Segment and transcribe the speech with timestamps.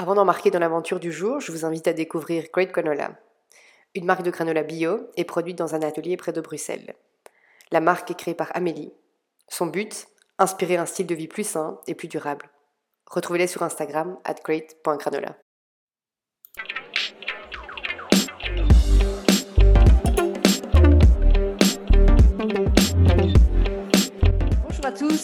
[0.00, 3.20] Avant d'embarquer dans l'aventure du jour, je vous invite à découvrir Great Granola,
[3.94, 6.94] une marque de granola bio et produite dans un atelier près de Bruxelles.
[7.70, 8.94] La marque est créée par Amélie.
[9.48, 10.08] Son but
[10.38, 12.48] Inspirer un style de vie plus sain et plus durable.
[13.10, 15.36] Retrouvez-les sur Instagram at great.granola.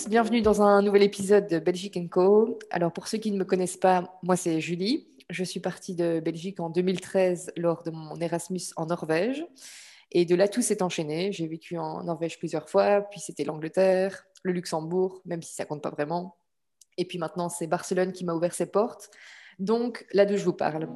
[0.04, 2.58] bienvenue dans un nouvel épisode de Belgique Co.
[2.70, 5.08] Alors pour ceux qui ne me connaissent pas, moi c'est Julie.
[5.30, 9.44] Je suis partie de Belgique en 2013 lors de mon Erasmus en Norvège.
[10.12, 11.32] Et de là, tout s'est enchaîné.
[11.32, 15.82] J'ai vécu en Norvège plusieurs fois, puis c'était l'Angleterre, le Luxembourg, même si ça compte
[15.82, 16.36] pas vraiment.
[16.98, 19.10] Et puis maintenant, c'est Barcelone qui m'a ouvert ses portes.
[19.58, 20.88] Donc là d'où je vous parle.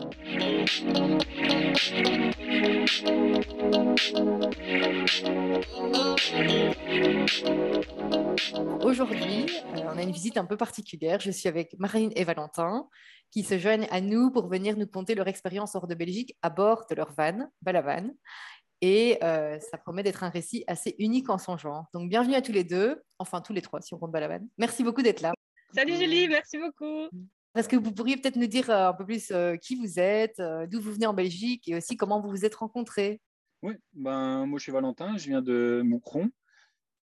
[8.83, 11.21] Aujourd'hui, euh, on a une visite un peu particulière.
[11.21, 12.87] Je suis avec Marine et Valentin
[13.31, 16.51] qui se joignent à nous pour venir nous conter leur expérience hors de Belgique à
[16.51, 18.11] bord de leur van, Balavan.
[18.83, 21.87] Et euh, ça promet d'être un récit assez unique en son genre.
[21.95, 24.47] Donc bienvenue à tous les deux, enfin tous les trois si on compte Balavan.
[24.59, 25.33] Merci beaucoup d'être là.
[25.75, 27.09] Salut Julie, merci beaucoup.
[27.57, 30.41] Est-ce que vous pourriez peut-être nous dire euh, un peu plus euh, qui vous êtes,
[30.69, 33.21] d'où vous venez en Belgique et aussi comment vous vous êtes rencontrés
[33.63, 36.31] Oui, ben, moi je suis Valentin, je viens de Moucron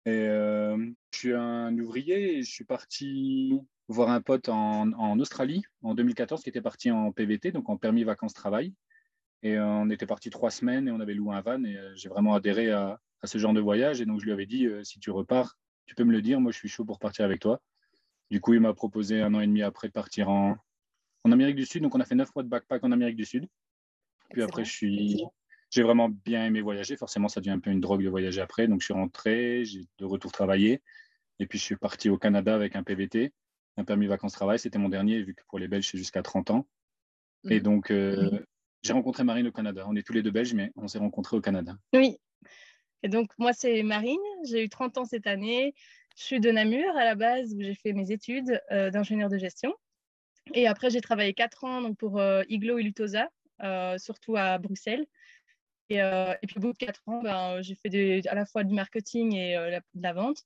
[0.06, 5.94] et je suis un ouvrier et je suis parti voir un pote en, Australie en
[5.94, 8.74] 2014 qui était parti en PVT, donc en permis vacances-travail.
[9.44, 11.96] Et euh, on était parti trois semaines et on avait loué un van et euh,
[11.96, 14.02] j'ai vraiment adhéré à, ce genre de voyage.
[14.02, 16.40] Et donc je lui avais dit, euh, si tu repars, tu peux me le dire,
[16.40, 17.62] moi je suis chaud pour partir avec toi.
[18.32, 20.58] Du coup, il m'a proposé un an et demi après de partir en,
[21.24, 21.84] en Amérique du Sud.
[21.84, 23.48] Donc on a fait neuf mois de backpack en Amérique du Sud.
[24.32, 25.24] Puis après, je suis,
[25.70, 26.98] j'ai vraiment bien aimé voyager.
[26.98, 28.68] Forcément, ça devient un peu une drogue de voyager après.
[28.68, 30.82] Donc je suis rentré, j'ai de retour travailler.
[31.40, 33.34] Et puis je suis parti au Canada avec un PVT,
[33.78, 34.58] un permis vacances-travail.
[34.58, 36.68] C'était mon dernier, vu que pour les Belges, c'est jusqu'à 30 ans.
[37.48, 37.64] Et mmh.
[37.64, 37.94] donc,
[38.86, 39.84] j'ai rencontré Marine au Canada.
[39.88, 41.76] On est tous les deux belges, mais on s'est rencontrés au Canada.
[41.94, 42.18] Oui.
[43.02, 44.20] Et donc, moi, c'est Marine.
[44.44, 45.74] J'ai eu 30 ans cette année.
[46.16, 49.38] Je suis de Namur à la base, où j'ai fait mes études euh, d'ingénieur de
[49.38, 49.74] gestion.
[50.54, 53.30] Et après, j'ai travaillé 4 ans donc, pour euh, Iglo et Lutosa,
[53.64, 55.06] euh, surtout à Bruxelles.
[55.90, 56.00] Et,
[56.48, 59.56] puis, au bout de 4 ans, ben, j'ai fait à la fois du marketing et
[59.94, 60.44] de la vente.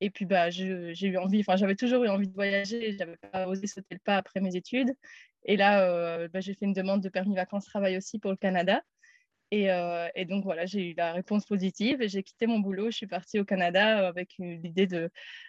[0.00, 2.92] Et puis, bah, j'ai eu envie, enfin, j'avais toujours eu envie de voyager.
[2.92, 4.94] Je n'avais pas osé sauter le pas après mes études.
[5.44, 8.82] Et là, bah, j'ai fait une demande de permis vacances-travail aussi pour le Canada.
[9.54, 12.90] Euh, et, donc voilà, j'ai eu la réponse positive et j'ai quitté mon boulot.
[12.90, 14.86] Je suis partie au Canada avec l'idée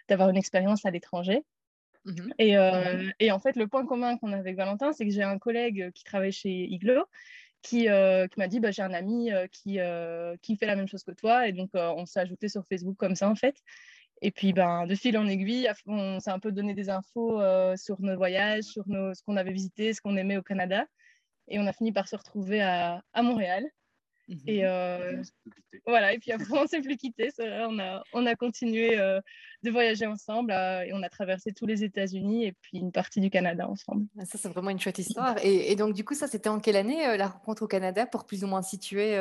[0.07, 1.41] d'avoir une expérience à l'étranger.
[2.05, 2.33] Mhm.
[2.39, 5.37] Euh, et, en fait, le point commun qu'on a avec Valentin, c'est que j'ai un
[5.37, 7.05] collègue qui travaille chez Iglo
[7.61, 9.79] qui, qui m'a dit bah, j'ai un ami qui,
[10.41, 11.47] qui fait la même chose que toi.
[11.47, 13.61] Et donc, on s'est ajouté sur Facebook comme ça, en fait.
[14.21, 17.75] Et puis, ben, de fil en aiguille, on s'est un peu donné des infos euh,
[17.77, 20.85] sur nos voyages, sur nos, ce qu'on avait visité, ce qu'on aimait au Canada.
[21.47, 23.65] Et on a fini par se retrouver à, à Montréal.
[24.29, 24.39] Mhm.
[24.47, 25.21] Et euh,
[25.85, 27.29] voilà, et puis après, on ne s'est plus quitté.
[27.39, 29.19] On a, on a continué euh,
[29.63, 33.29] de voyager ensemble et on a traversé tous les États-Unis et puis une partie du
[33.29, 34.05] Canada ensemble.
[34.17, 35.35] Ah, ça, c'est vraiment une chouette histoire.
[35.43, 38.25] Et, et, donc, du coup, ça, c'était en quelle année la rencontre au Canada pour
[38.25, 39.17] plus ou moins situer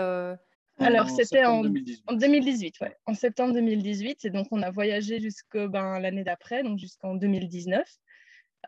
[0.80, 2.80] alors, c'était en, 2018.
[2.80, 2.96] ouais.
[3.06, 4.24] En septembre 2018.
[4.24, 7.84] Et donc, on a voyagé jusqu'à ben, l'année d'après, donc jusqu'en 2019,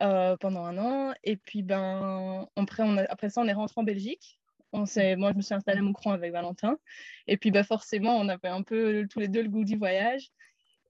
[0.03, 1.15] euh, pendant un an.
[1.23, 4.40] Et puis, ben, après, on après ça, on est rentré en Belgique.
[4.73, 4.85] On
[5.17, 6.79] moi, je me suis installée à Moucron avec Valentin.
[7.27, 10.31] Et puis, ben, forcément, on avait un peu tous les deux le goût du voyage.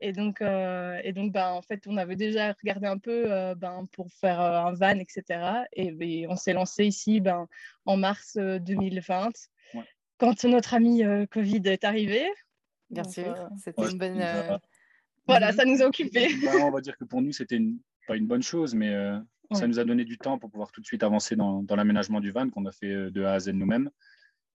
[0.03, 3.55] Et donc, euh, et donc ben, en fait, on avait déjà regardé un peu euh,
[3.55, 5.65] ben, pour faire un van, etc.
[5.75, 7.47] Et, on s'est lancé ici ben,
[7.85, 9.31] en mars 2020
[10.21, 12.31] quand notre ami euh, Covid est arrivé.
[12.91, 14.21] Bien sûr, euh, c'était une bonne.
[14.21, 14.59] Euh,
[15.27, 16.29] voilà, ça nous a occupés.
[16.45, 17.79] Bah, on va dire que pour nous, c'était une...
[18.07, 18.95] pas une bonne chose, mais
[19.53, 22.21] ça nous a donné du temps pour pouvoir tout de suite avancer dans, dans l'aménagement
[22.21, 23.91] du van qu'on a fait de A à Z nous-mêmes.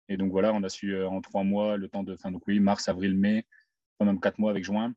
[0.07, 2.59] Et donc voilà, on a su en trois mois, le temps de, fin, donc oui,
[2.59, 3.45] mars, avril, mai,
[3.99, 4.93] quand même quatre mois avec juin,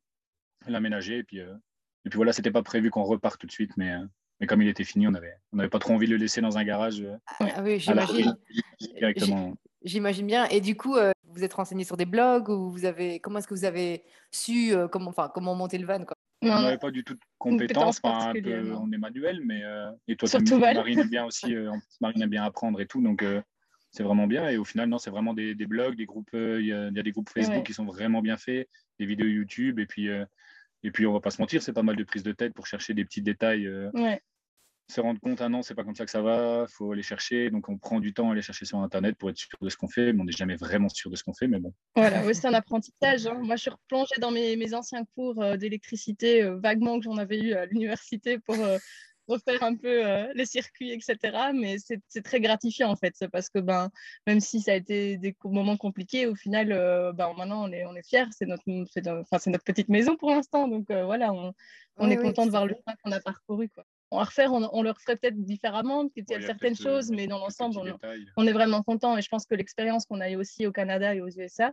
[0.67, 1.19] l'aménager.
[1.19, 3.95] Et puis, et puis voilà, c'était pas prévu qu'on reparte tout de suite, mais,
[4.41, 6.41] mais comme il était fini, on n'avait on avait pas trop envie de le laisser
[6.41, 7.05] dans un garage.
[7.41, 8.37] Ah, oui, j'imagine.
[8.97, 9.55] Directement.
[9.83, 10.47] J'imagine bien.
[10.47, 13.49] Et du coup, euh, vous êtes renseigné sur des blogs ou vous avez comment est-ce
[13.49, 16.17] que vous avez su euh, comment enfin comment monter le van quoi?
[16.43, 20.17] On n'avait pas du tout de compétences, un peu, on est manuel, mais euh, et
[20.17, 21.55] toi Marine aime bien aussi,
[22.01, 23.25] Marine aime bien apprendre et tout, donc
[23.91, 24.49] c'est vraiment bien.
[24.49, 27.11] Et au final, non, c'est vraiment des, des, blogs, des groupes, il y, a des
[27.11, 28.69] groupes Facebook qui sont vraiment bien faits,
[29.01, 30.09] des vidéos YouTube et puis
[30.85, 32.67] et puis on va pas se mentir, c'est pas mal de prises de tête pour
[32.67, 33.69] chercher des petits détails.
[33.95, 34.23] Ouais
[34.91, 37.03] se rendre compte, ah non, c'est pas comme ça que ça va, il faut aller
[37.03, 37.51] chercher.
[37.51, 39.77] Donc, on prend du temps à aller chercher sur Internet pour être sûr de ce
[39.77, 40.13] qu'on fait.
[40.13, 41.75] Mais on n'est jamais vraiment sûr de ce qu'on fait, mais bon.
[41.95, 43.27] Voilà, oui, c'est un apprentissage.
[43.27, 43.39] Hein.
[43.43, 47.19] Moi, je suis replongée dans mes, mes anciens cours euh, d'électricité, euh, vaguement que j'en
[47.19, 48.79] avais eu à l'université pour, euh,
[49.27, 50.05] refaire un peu
[50.35, 51.51] les circuits, etc.
[51.53, 53.91] Mais c'est très gratifiant en fait, parce que ben,
[54.27, 56.69] même si ça a été des moments compliqués, au final,
[57.15, 58.65] ben, maintenant on est, on est fiers, c'est notre,
[59.31, 61.53] enfin, notre petite maison pour l'instant, donc voilà, on,
[61.99, 63.69] on est content de voir le chemin qu'on a parcouru.
[63.69, 63.85] Quoi.
[64.11, 67.39] On, refaire, on, on le referait peut-être différemment, il y a certaines choses, mais dans
[67.39, 67.99] l'ensemble, on,
[68.37, 71.15] on, est vraiment content et je pense que l'expérience qu'on a eu aussi au Canada
[71.15, 71.73] et aux USA,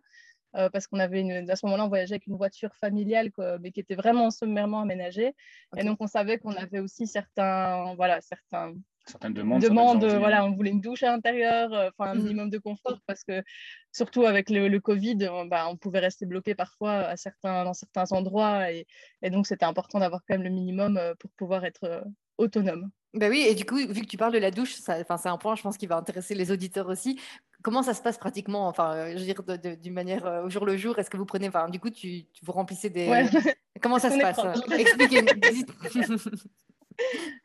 [0.56, 3.72] euh, parce qu'on avait une, à ce moment-là, on voyageait avec une voiture familiale, mais
[3.72, 5.34] qui était vraiment sommairement aménagée.
[5.76, 8.74] Et donc, on savait qu'on avait aussi certains, voilà, certains,
[9.06, 9.62] certaines demandes.
[9.62, 12.22] demandes voilà, on voulait une douche à l'intérieur, euh, enfin un mhm.
[12.22, 13.44] minimum de confort, parce que
[13.92, 17.74] surtout avec le, le Covid, on, bah, on, pouvait rester bloqué parfois à certains, dans
[17.74, 18.72] certains endroits.
[18.72, 18.88] Et,
[19.22, 22.06] et donc, c'était important d'avoir quand même le minimum euh, pour pouvoir être
[22.38, 22.92] autonome.
[23.16, 25.56] Ben oui, et du coup, vu que tu parles de la douche, c'est un point,
[25.56, 27.18] je pense, qui va intéresser les auditeurs aussi.
[27.64, 29.42] Comment ça se passe pratiquement Enfin, euh, je veux dire,
[29.78, 32.26] d'une manière euh, au jour le jour, est-ce que vous prenez, enfin, du coup, tu,
[32.44, 33.08] vous remplissez des.
[33.82, 34.42] Comment ça se passe?
[34.78, 35.22] Expliquez.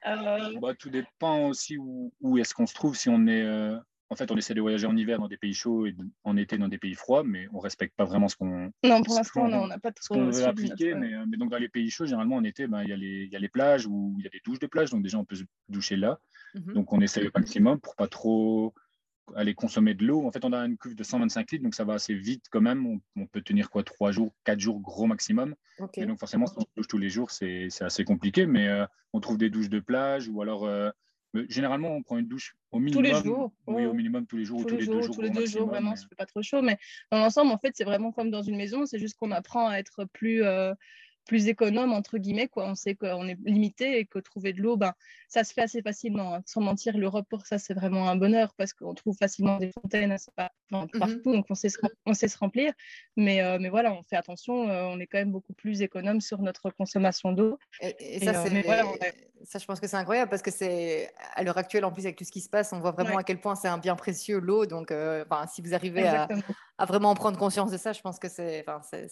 [0.06, 0.58] euh...
[0.60, 2.96] bah, tout dépend aussi où, où est-ce qu'on se trouve.
[2.96, 3.78] Si on est, euh,
[4.10, 6.58] en fait, on essaie de voyager en hiver dans des pays chauds et en été
[6.58, 8.72] dans des pays froids, mais on respecte pas vraiment ce qu'on.
[8.82, 10.02] Non, pour l'instant, on n'a pas trop.
[10.02, 12.82] Ce qu'on veut appliquer, mais, mais, donc dans les pays chauds, généralement en été, ben,
[12.82, 15.02] il y, y, a les plages où il y a des douches de plage, donc
[15.02, 16.18] déjà on peut se doucher là.
[16.54, 16.74] Mhm.
[16.74, 18.74] Donc on essaie le maximum pour pas trop
[19.36, 20.26] aller consommer de l'eau.
[20.26, 22.60] En fait, on a une cuve de 125 litres, donc ça va assez vite quand
[22.60, 23.00] même.
[23.14, 25.54] On, peut tenir quoi, trois jours, quatre jours gros maximum.
[25.94, 29.20] Et donc forcément, si on douche tous les jours, c'est assez compliqué, mais euh, on
[29.20, 30.64] trouve des douches de plage ou alors.
[30.64, 30.90] Euh,
[31.48, 33.04] généralement, on prend une douche au minimum.
[33.04, 33.52] Tous les jours.
[33.66, 35.14] Oui, au minimum tous les jours tous, ou tous les, deux jours.
[35.14, 36.62] Tous les deux jours, vraiment, ça fait pas trop chaud.
[36.62, 36.78] Mais
[37.10, 38.86] dans l'ensemble, en fait, c'est vraiment comme dans une maison.
[38.86, 40.42] C'est juste qu'on apprend à être plus.
[40.42, 40.74] Euh,
[41.30, 42.48] plus économe, entre guillemets.
[42.48, 42.66] Quoi.
[42.66, 44.94] On sait qu'on est limité et que trouver de l'eau, ben,
[45.28, 46.34] ça se fait assez facilement.
[46.34, 46.42] Hein.
[46.44, 50.16] Sans mentir, l'Europe, pour ça, c'est vraiment un bonheur parce qu'on trouve facilement des fontaines
[50.72, 52.72] mmh partout, donc on sait, se, on sait se remplir.
[53.16, 56.20] Mais, euh, mais voilà, on fait attention, euh, on est quand même beaucoup plus économe
[56.20, 57.58] sur notre consommation d'eau.
[57.80, 58.32] Et, ça,
[58.64, 58.84] voilà,
[59.44, 62.16] ça, je pense que c'est incroyable parce que c'est à l'heure actuelle, en plus, avec
[62.16, 64.38] tout ce qui se passe, on voit vraiment à quel point c'est un bien précieux,
[64.38, 64.66] l'eau.
[64.66, 66.28] Donc, euh, si vous arrivez à,
[66.78, 68.64] à, vraiment prendre conscience de ça, je pense que c'est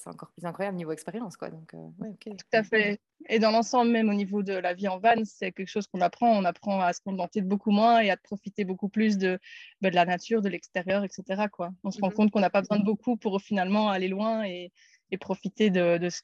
[0.07, 1.37] encore plus incroyable niveau expérience.
[1.37, 1.51] Quoi.
[1.51, 1.75] Donc,
[2.21, 3.01] Tout à fait.
[3.29, 6.01] Et dans l'ensemble, même au niveau de la vie en van, c'est quelque chose qu'on
[6.01, 6.31] apprend.
[6.31, 9.39] On apprend à se contenter de beaucoup moins et à profiter beaucoup plus de,
[9.81, 11.47] bah, de la nature, de l'extérieur, etc.
[11.51, 11.71] Quoi.
[11.83, 14.45] On se rend mmh compte qu'on n'a pas besoin de beaucoup pour finalement aller loin
[14.45, 14.73] et,
[15.11, 16.23] et profiter de, de ce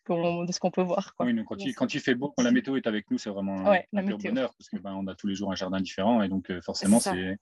[0.58, 1.14] qu'on peut voir.
[1.14, 1.26] Quoi.
[1.26, 3.70] Oui, quand, il, quand il fait beau, quand la météo est avec nous, c'est vraiment
[3.70, 6.50] un, pur bonheur parce qu'on ben, a tous les jours un jardin différent et donc
[6.50, 7.38] euh, forcément c'est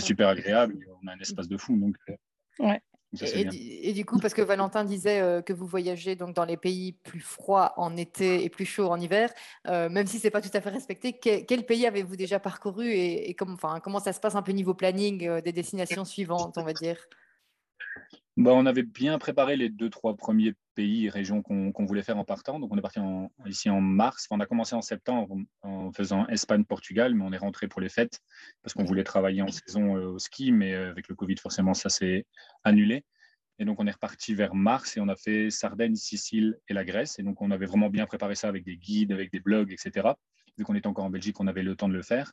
[0.00, 0.78] super agréable.
[1.02, 1.76] On a un espace de fou.
[1.76, 2.80] Donc, euh, ouais.
[3.20, 6.92] Et, du coup, parce que Valentin disait euh, que vous voyagez donc dans les pays
[6.92, 9.32] plus froids en été et plus chauds en hiver,
[9.66, 13.98] même si c'est pas tout à fait respecté, quel, pays avez-vous déjà parcouru et, comment
[14.00, 17.08] ça se passe un peu niveau planning des destinations suivantes, on va dire?
[18.36, 22.16] Bah, on avait bien préparé les deux, trois premiers pays et régions qu'on voulait faire
[22.16, 22.58] en partant.
[22.58, 23.00] Donc, on est parti
[23.44, 24.26] ici en mars.
[24.30, 28.20] on a commencé en septembre en, faisant Espagne-Portugal, mais on est rentré pour les fêtes
[28.62, 31.74] parce qu'on voulait travailler en saison euh, au ski, mais euh, avec le Covid, forcément,
[31.74, 32.24] ça s'est
[32.64, 33.04] annulé.
[33.58, 36.84] Et donc, on est reparti vers mars et on a fait Sardaigne, Sicile et la
[36.84, 37.18] Grèce.
[37.18, 40.08] Et donc, on avait vraiment bien préparé ça avec des guides, avec des blogs, etc.
[40.56, 42.32] Vu qu'on était encore en Belgique, on avait le temps de le faire.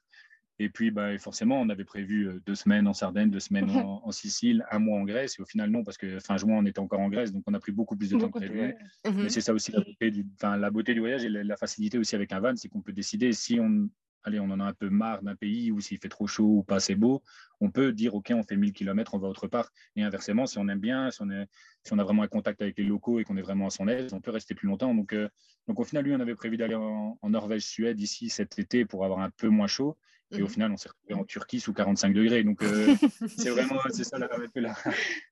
[0.59, 4.11] Et puis, bah, forcément, on avait prévu euh, deux semaines en Sardaigne, deux semaines en,
[4.11, 5.37] Sicile, un mois en Grèce.
[5.37, 7.53] Et au final, non, parce que fin juin, on était encore en Grèce, donc on
[7.53, 8.73] a pris beaucoup plus de temps que prévu.
[9.05, 9.29] Mais mhm.
[9.29, 12.31] c'est ça aussi la beauté, du, la beauté du voyage et la, facilité aussi avec
[12.31, 13.89] un van, c'est qu'on peut décider si on,
[14.23, 16.63] allez, on en a un peu marre d'un pays ou s'il fait trop chaud ou
[16.63, 17.21] pas assez beau,
[17.59, 19.71] on peut dire, OK, on fait 1000 km, on va autre part.
[19.95, 21.47] Et inversement, si on aime bien, si on, est,
[21.83, 23.87] si on a vraiment un contact avec les locaux et qu'on est vraiment à son
[23.87, 24.93] aise, on peut rester plus longtemps.
[24.93, 25.29] Donc, euh,
[25.67, 28.85] donc au final, lui, on avait prévu d'aller en, en Norvège, Suède ici cet été
[28.85, 29.97] pour avoir un peu moins chaud.
[30.31, 30.49] Et au mmh.
[30.49, 32.43] final, on s'est retrouvé en Turquie sous 45 degrés.
[32.43, 32.95] Donc, euh,
[33.37, 34.27] c'est vraiment c'est ça la,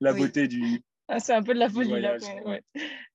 [0.00, 0.82] la, beauté du.
[1.08, 2.16] Ah, c'est un peu de la folie là.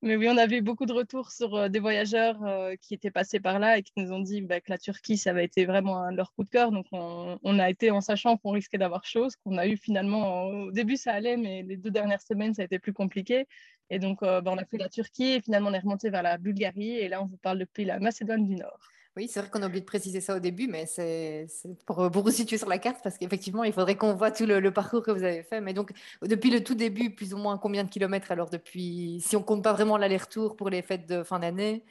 [0.02, 3.40] Mais oui, on avait beaucoup de retours sur euh, des voyageurs euh, qui étaient passés
[3.40, 6.10] par là et qui nous ont dit bah, que la Turquie, ça avait été vraiment
[6.12, 6.72] leur coup de cœur.
[6.72, 9.30] Donc, on, on a été en sachant qu'on risquait d'avoir chaud.
[9.30, 12.62] Ce qu'on a eu finalement, au début, ça allait, mais les deux dernières semaines, ça
[12.62, 13.48] a été plus compliqué.
[13.90, 16.38] Et donc, bah, on a fait la Turquie et finalement, on est remonté vers la
[16.38, 16.96] Bulgarie.
[16.98, 18.80] Et là, on vous parle depuis la Macédoine du Nord.
[19.18, 21.46] Oui, c'est vrai qu'on a oublié de préciser ça au début, mais c'est
[21.86, 24.72] pour, pour vous situer sur la carte parce qu'effectivement, il faudrait qu'on voit tout le,
[24.72, 25.60] parcours que vous avez fait.
[25.60, 25.92] Mais donc,
[26.22, 29.64] depuis le tout début, plus ou moins combien de kilomètres alors depuis, si on compte
[29.64, 31.84] pas vraiment l'aller-retour pour les fêtes de fin d'année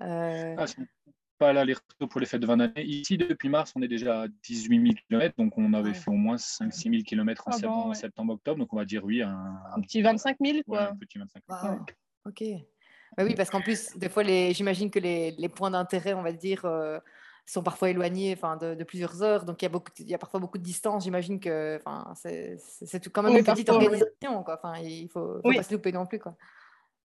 [0.00, 0.56] euh...
[0.58, 0.64] ah,
[1.38, 2.84] Pas l'aller-retour pour les fêtes de fin d'année.
[2.84, 6.14] Ici, depuis mars, on est déjà à 18 000 km, donc on avait fait au
[6.14, 9.22] moins 5-6 000 km en septembre-octobre, donc on va dire oui.
[9.22, 10.90] Un, un petit 25 000, quoi.
[10.90, 11.78] un petit 25 000.
[12.26, 12.42] Ok.
[13.16, 16.32] Bah oui, parce qu'en plus, des fois, j'imagine que les, les points d'intérêt, on va
[16.32, 16.98] dire, euh,
[17.46, 19.44] sont parfois éloignés enfin, de, de, plusieurs heures.
[19.44, 21.04] Donc, il y, a beaucoup, il y a parfois beaucoup de distance.
[21.04, 21.80] J'imagine que
[22.14, 22.58] c'est
[23.12, 24.42] quand même une petite organisation.
[24.42, 24.60] Quoi.
[24.62, 26.18] Enfin, il ne faut, faut pas se louper non plus.
[26.18, 26.36] Quoi.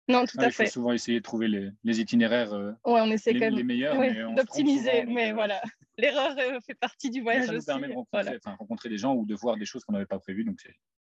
[0.07, 0.63] Non, tout à fait.
[0.63, 3.55] Il faut souvent essayer de trouver les, les itinéraires ouais, on essaie les, quand même,
[3.55, 3.95] les meilleurs.
[4.33, 5.61] d'optimiser, mais voilà.
[5.99, 6.35] l'erreur
[6.65, 7.67] fait partie du voyage ça nous aussi.
[7.67, 10.43] permet de rencontrer, rencontrer, des gens ou de voir des choses qu'on n'avait pas prévues.
[10.43, 10.59] Donc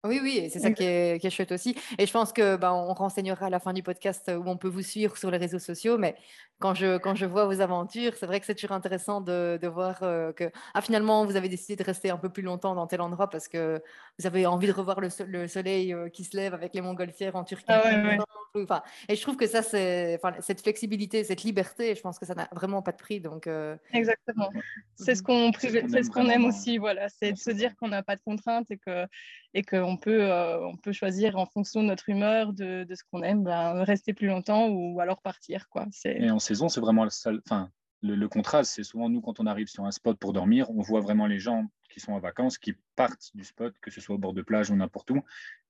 [0.04, 1.76] oui, oui, c'est ça qui est, qui est, chouette aussi.
[1.98, 4.68] Et je pense que ben, on renseignera à la fin du podcast où on peut
[4.68, 5.98] vous suivre sur les réseaux sociaux.
[5.98, 6.16] Mais
[6.60, 9.68] quand je, quand je vois vos aventures, c'est vrai que c'est toujours intéressant de, de
[9.68, 13.00] voir que ah, finalement, vous avez décidé de rester un peu plus longtemps dans tel
[13.00, 13.82] endroit parce que
[14.18, 17.44] vous avez envie de revoir le, le soleil qui se lève avec les montgolfières en
[17.44, 17.64] Turquie.
[17.68, 18.18] Ah ouais,
[18.54, 22.34] Enfin, et je trouve que ça, c'est cette flexibilité, cette liberté, je pense que ça
[22.34, 23.20] n'a vraiment pas de prix.
[23.20, 23.48] Donc,
[23.92, 24.50] Exactement.
[24.94, 26.78] C'est ce qu'on ce qu'on aime aussi.
[26.78, 29.06] Voilà, c'est de se dire qu'on n'a pas de contraintes et que
[29.54, 33.02] et qu'on peut, euh, on peut choisir en fonction de notre humeur, de, de ce
[33.10, 35.68] qu'on aime, ben, rester plus longtemps ou alors partir.
[35.68, 35.86] Quoi.
[36.04, 37.70] Et en saison, c'est vraiment le, enfin,
[38.02, 38.72] le, contraste.
[38.74, 41.38] C'est souvent nous, quand on arrive sur un spot pour dormir, on voit vraiment les
[41.38, 41.64] gens
[41.98, 44.70] qui sont en vacances, qui partent du spot, que ce soit au bord de plage
[44.70, 45.22] ou n'importe où,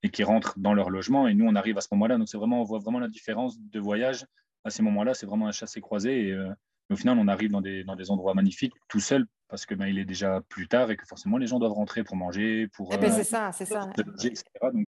[0.02, 1.26] et qui rentrent dans leur logement.
[1.26, 2.18] Et nous, on arrive à ce moment-là.
[2.18, 4.26] Donc, c'est vraiment, on voit vraiment la différence de voyage
[4.64, 5.14] à ces moments-là.
[5.14, 6.28] C'est vraiment un chassé-croisé.
[6.28, 6.52] Et, euh,
[6.90, 9.86] au final, on arrive dans des, dans des endroits magnifiques tout seul parce que ben,
[9.86, 12.92] il est déjà plus tard et que forcément les gens doivent rentrer pour manger, pour.
[12.92, 13.90] Eh ben, c'est ça, c'est ça.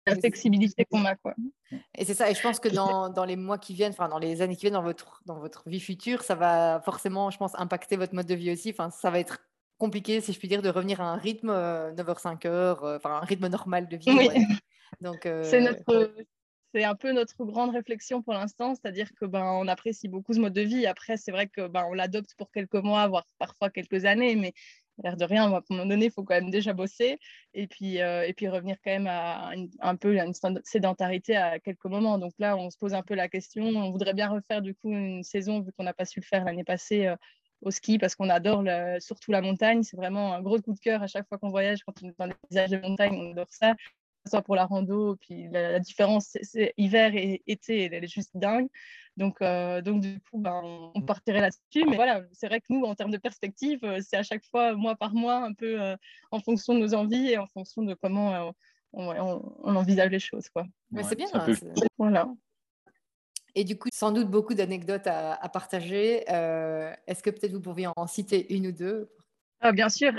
[0.07, 1.35] La flexibilité qu'on a, quoi.
[1.97, 2.29] Et c'est ça.
[2.29, 4.63] Et je pense que dans, dans, les mois qui viennent, enfin dans les années qui
[4.63, 8.27] viennent, dans votre dans votre vie future, ça va forcément, je pense, impacter votre mode
[8.27, 8.71] de vie aussi.
[8.71, 9.39] Enfin, ça va être
[9.79, 13.25] compliqué, si je puis dire, de revenir à un rythme 9h-5h, euh, euh, enfin un
[13.25, 14.11] rythme normal de vie.
[14.11, 14.29] Oui.
[15.01, 16.13] Donc, euh, c'est notre
[16.75, 20.41] c'est un peu notre grande réflexion pour l'instant, c'est-à-dire que ben on apprécie beaucoup ce
[20.41, 20.87] mode de vie.
[20.87, 24.53] Après, c'est vrai que ben on l'adopte pour quelques mois, voire parfois quelques années, mais
[25.03, 27.19] l'air de rien, à un moment donné, il faut quand même déjà bosser
[27.55, 31.59] et puis euh, et puis revenir quand même à un peu à une sédentarité à
[31.59, 32.19] quelques moments.
[32.19, 33.65] Donc là, on se pose un peu la question.
[33.65, 36.45] On voudrait bien refaire du coup une saison vu qu'on n'a pas su le faire
[36.45, 37.07] l'année passée.
[37.07, 37.17] Euh,
[37.63, 38.65] au ski parce qu'on adore
[39.01, 39.83] surtout la montagne.
[39.83, 42.19] C'est vraiment un gros coup de cœur à chaque fois qu'on voyage, quand on est
[42.19, 43.75] dans les paysages de montagne, on adore ça
[44.29, 48.69] soit pour la rando, puis la, différence, c'est hiver et été, elle, est juste dingue.
[49.17, 50.61] Donc, euh, donc du coup, ben,
[50.95, 51.89] on partirait là-dessus.
[51.89, 54.75] Mais voilà, c'est vrai que nous, en termes de perspective, euh, c'est à chaque fois,
[54.75, 55.97] mois par mois, un peu euh,
[56.31, 58.55] en fonction de nos envies et en fonction de comment
[58.93, 60.49] on, on, envisage les choses.
[60.49, 60.65] Quoi.
[60.91, 61.27] Mais c'est bien.
[61.35, 61.47] Hein,
[61.99, 62.29] voilà.
[63.55, 66.25] Et du coup, sans doute beaucoup d'anecdotes à, partager.
[66.29, 69.11] Est-ce que peut-être vous pourriez en citer une ou deux?
[69.61, 70.13] Ah, bien sûr.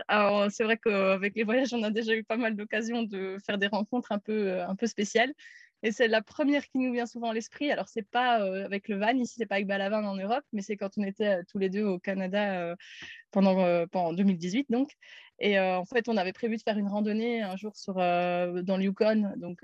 [0.49, 3.67] c'est vrai qu'avec les voyages, on a déjà eu pas mal d'occasions de faire des
[3.67, 5.33] rencontres un peu, un peu spéciales.
[5.81, 7.71] Et c'est la première qui nous vient souvent à l'esprit.
[7.71, 10.61] Alors, c'est pas euh, avec le van, ici, c'est pas avec Balavin en Europe, mais
[10.61, 12.75] c'est quand on était euh, tous les deux au Canada euh,
[13.31, 14.91] pendant, pendant 2018, donc.
[15.41, 18.83] Et en fait, on avait prévu de faire une randonnée un jour sur, dans le
[18.83, 19.59] Yukon, donc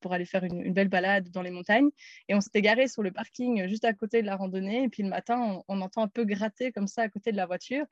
[0.00, 1.90] pour aller faire une, belle balade dans les montagnes.
[2.28, 4.82] Et on s'était garé sur le parking juste à côté de la randonnée.
[4.82, 7.46] Et puis le matin, on, entend un peu gratter comme ça à côté de la
[7.46, 7.84] voiture.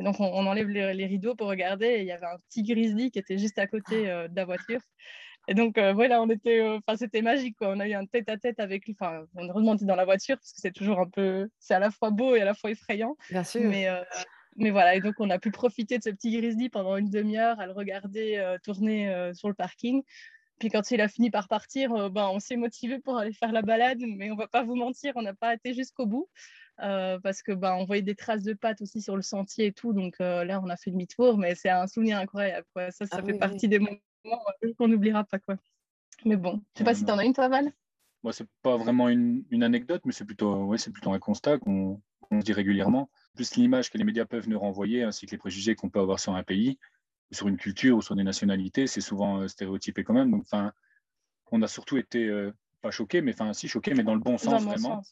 [0.00, 1.98] Et donc, on, enlève les, rideaux pour regarder.
[2.00, 4.80] Il y avait un petit grizzly qui était juste à côté de la voiture.
[5.50, 7.70] Et donc, euh, voilà, on était, euh, enfin, c'était magique, quoi.
[7.70, 8.96] On a eu un tête-à-tête avec lui.
[8.98, 11.80] Enfin, on est remonté dans la voiture parce que c'est toujours un peu, c'est à
[11.80, 13.16] la fois beau et à la fois effrayant.
[13.30, 13.62] Bien sûr.
[13.62, 14.00] Mais, euh,
[14.54, 17.58] mais voilà, et donc on a pu profiter de ce petit grizzly pendant une demi-heure
[17.58, 20.02] à le regarder tourner sur le parking.
[20.60, 23.62] Puis quand il a fini par partir, ben, on s'est motivé pour aller faire la
[23.62, 26.28] balade, mais on va pas vous mentir, on n'a pas été jusqu'au bout.
[26.76, 29.92] parce que ben, on voyait des traces de pattes aussi sur le sentier et tout,
[29.92, 32.66] donc là on a fait demi-tour, mais c'est un souvenir incroyable.
[32.72, 32.90] Quoi.
[32.90, 33.98] Ça, ça ah fait partie des moments
[34.76, 35.38] qu'on n'oubliera pas.
[35.38, 35.56] Quoi.
[36.24, 37.72] Mais bon, je sais pas si tu en as une, toi, Val?
[38.22, 42.00] Moi, c'est pas vraiment une, une anecdote, mais c'est plutôt, ouais, plutôt un constat qu'on
[42.30, 43.10] dit régulièrement.
[43.34, 46.20] Plus l'image que les médias peuvent nous renvoyer, ainsi que les préjugés qu'on peut avoir
[46.20, 46.78] sur un pays,
[47.30, 50.30] sur une culture ou sur des nationalités, c'est souvent euh, stéréotypé quand même.
[50.30, 50.44] Donc,
[51.50, 54.36] on a surtout été, euh, pas choqués, mais enfin, si choqués, mais dans le bon
[54.36, 55.02] sens, vraiment,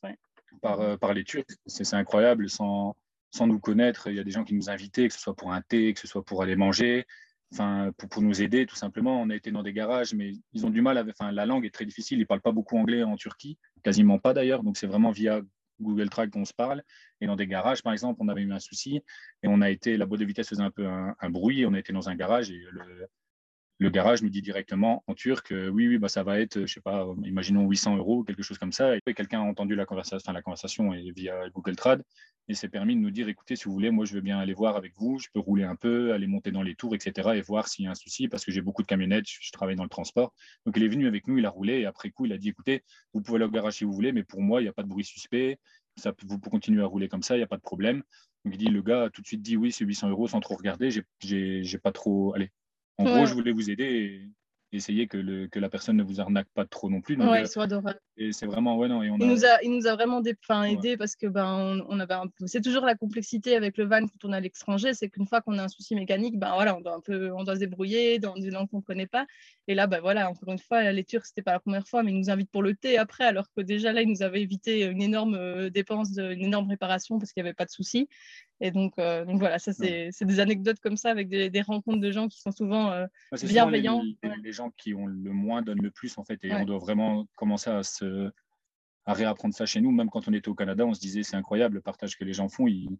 [0.60, 1.46] par, euh, par les Turcs.
[1.66, 2.96] C'est incroyable, sans,
[3.30, 4.08] sans nous connaître.
[4.08, 6.00] Il y a des gens qui nous invitaient, que ce soit pour un thé, que
[6.00, 7.06] ce soit pour aller manger
[7.52, 9.20] enfin, pour, nous aider tout simplement.
[9.20, 11.64] On a été dans des garages, mais ils ont du mal avec, enfin, la langue
[11.66, 12.18] est très difficile.
[12.18, 14.62] Ils parlent pas beaucoup anglais en Turquie, quasiment pas d'ailleurs.
[14.62, 15.40] Donc c'est vraiment via
[15.80, 16.82] Google Track qu'on se parle.
[17.20, 19.02] Et dans des garages, par exemple, on avait eu un souci
[19.42, 21.64] et on a été, la boîte de vitesse faisait un peu un, un bruit.
[21.66, 23.08] On a été dans un garage et le,
[23.78, 26.72] le garage nous dit directement en turc euh, oui, oui, bah, ça va être, je
[26.72, 28.96] sais pas, imaginons 800 euros, quelque chose comme ça.
[28.96, 32.02] Et quelqu'un a entendu la conversation, la conversation via Google Trad
[32.48, 34.54] et s'est permis de nous dire écoutez, si vous voulez, moi je veux bien aller
[34.54, 37.30] voir avec vous, je peux rouler un peu, aller monter dans les tours, etc.
[37.36, 39.76] et voir s'il y a un souci parce que j'ai beaucoup de camionnettes, je, travaille
[39.76, 40.34] dans le transport.
[40.64, 42.48] Donc il est venu avec nous, il a roulé et après coup, il a dit
[42.48, 42.82] écoutez,
[43.12, 44.82] vous pouvez aller au garage si vous voulez, mais pour moi, il n'y a pas
[44.82, 45.58] de bruit suspect.
[45.96, 48.02] Ça, vous pouvez continuer à rouler comme ça, il n'y a pas de problème.
[48.44, 50.40] Donc il dit, le gars a tout de suite dit oui, c'est 800 euros sans
[50.40, 50.90] trop regarder.
[51.20, 52.34] J'ai pas trop.
[52.34, 52.50] Allez,
[52.98, 54.28] en gros, je voulais vous aider et
[54.72, 57.16] essayer que, le, que, la personne ne vous arnaque pas trop non plus.
[57.16, 57.98] Donc, ouais, euh, soit adorable.
[58.16, 59.02] Et c'est vraiment, ouais, non.
[59.02, 60.36] Et on il, nous a, il nous a vraiment des,
[60.66, 64.00] aidé parce que ben, on, avait un peu, c'est toujours la complexité avec le van
[64.00, 66.76] quand on est à l'étranger, c'est qu'une fois qu'on a un souci mécanique, ben voilà,
[66.76, 69.26] on doit un peu, on doit se débrouiller dans des langues qu'on ne connaît pas.
[69.68, 72.12] Et là, ben voilà, encore une fois, les Turcs, c'était pas la première fois, mais
[72.12, 74.84] ils nous invitent pour le thé après, alors que déjà là, ils nous avaient évité
[74.84, 78.08] une énorme euh, dépense, une énorme réparation parce qu'il n'y avait pas de souci.
[78.60, 82.28] Et donc, donc voilà, ça c'est des anecdotes comme ça avec des, rencontres de gens
[82.28, 83.06] qui sont souvent
[83.44, 84.02] bienveillants.
[84.42, 87.26] Les, gens qui ont le moins donnent le plus en fait, et on doit vraiment
[87.36, 88.30] commencer à se
[89.06, 89.90] à réapprendre ça chez nous.
[89.90, 92.32] Même quand on était au Canada, on se disait c'est incroyable le partage que les
[92.32, 92.66] gens font.
[92.66, 92.98] Ils,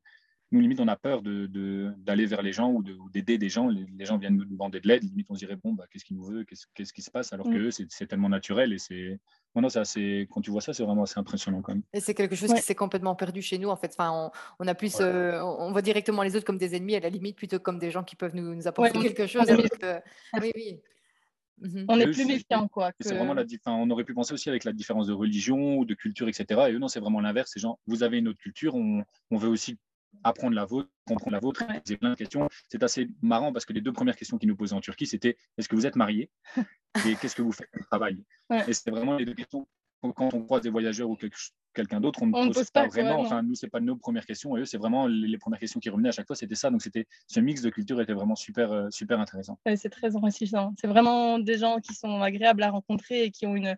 [0.50, 3.68] nous, limite, on a peur d'aller de, d'aller vers les gens ou d'aider des gens.
[3.68, 5.02] Les, gens viennent nous demander de l'aide.
[5.04, 6.44] Limite, on se dirait, bon, bah, qu'est-ce qu'il nous veut?
[6.44, 7.32] Qu'est-ce qui se passe?
[7.34, 7.54] Alors mm.
[7.54, 8.72] que c'est tellement naturel.
[8.72, 9.20] Et c'est.
[9.54, 9.82] Non, ça,
[10.30, 11.82] quand tu vois ça, c'est vraiment assez impressionnant quand même.
[11.92, 13.94] Et c'est quelque chose qui s'est complètement perdu chez nous, en fait.
[13.98, 15.00] Enfin, on, a plus.
[15.00, 17.90] Euh, on voit directement les autres comme des ennemis, à la limite, plutôt comme des
[17.90, 19.46] gens qui peuvent nous, apporter quelque chose.
[19.50, 20.80] oui, oui.
[21.60, 21.86] Mhm.
[21.88, 22.92] On est plus méfiant, quoi.
[23.00, 25.94] C'est vraiment la On aurait pu penser aussi avec la différence de religion ou de
[25.94, 26.60] culture, etc.
[26.68, 27.50] Et eux, non, c'est vraiment l'inverse.
[27.52, 29.76] C'est genre, vous avez une autre culture, on, veut aussi
[30.24, 32.48] apprendre la vôtre, comprendre la vôtre, poser plein de questions.
[32.68, 35.36] C'est assez marrant parce que les deux premières questions qu'ils nous posaient en Turquie, c'était
[35.56, 36.30] est-ce que vous êtes marié
[37.06, 38.24] et qu'est-ce que vous faites comme travail?
[38.66, 39.66] Et c'est vraiment les deux questions
[40.00, 41.16] quand on croise des voyageurs ou
[41.74, 43.20] quelqu'un d'autre, on ne pose, pas, vraiment.
[43.20, 44.56] Enfin, nous, c'est pas nos premières questions.
[44.56, 46.70] Et eux, c'est vraiment les, premières questions qui revenaient à chaque fois, c'était ça.
[46.70, 49.58] Donc, c'était ce mix de culture était vraiment super, euh, super intéressant.
[49.76, 50.74] c'est très enrichissant.
[50.80, 53.76] C'est vraiment des gens qui sont agréables à rencontrer et qui ont une,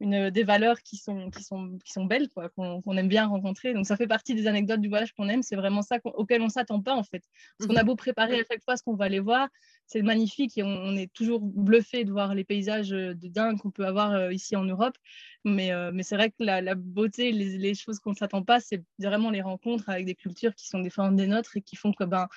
[0.00, 3.72] une, des valeurs qui sont, qui sont, qui sont belles, quoi, qu'on, aime bien rencontrer.
[3.74, 5.42] Donc, ça fait partie des anecdotes du voyage qu'on aime.
[5.42, 7.22] C'est vraiment ça auquel on ne s'attend pas, en fait.
[7.58, 7.86] Parce qu'on a mhm.
[7.86, 9.48] beau préparer à chaque fois ce qu'on va aller voir,
[9.86, 13.70] c'est magnifique et on, est toujours bluffé de voir les paysages euh, de dingue qu'on
[13.70, 14.96] peut avoir euh, ici en Europe.
[15.44, 18.60] Mais, euh, mais c'est vrai que la, beauté, les, les choses qu'on ne s'attend pas,
[18.60, 21.92] c'est vraiment les rencontres avec des cultures qui sont différentes des nôtres et qui font
[21.92, 22.28] que ben,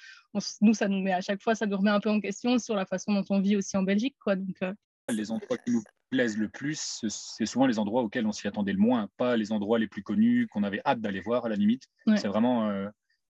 [0.61, 2.75] nous, ça nous met à chaque fois, ça nous remet un peu en question sur
[2.75, 4.15] la façon dont on vit aussi en Belgique.
[4.21, 4.35] Quoi.
[4.35, 4.57] Donc,
[5.09, 8.73] Les endroits qui nous plaisent le plus, c'est souvent les endroits auxquels on s'y attendait
[8.73, 11.55] le moins, pas les endroits les plus connus qu'on avait hâte d'aller voir à la
[11.55, 11.83] limite.
[12.15, 12.71] C'est vraiment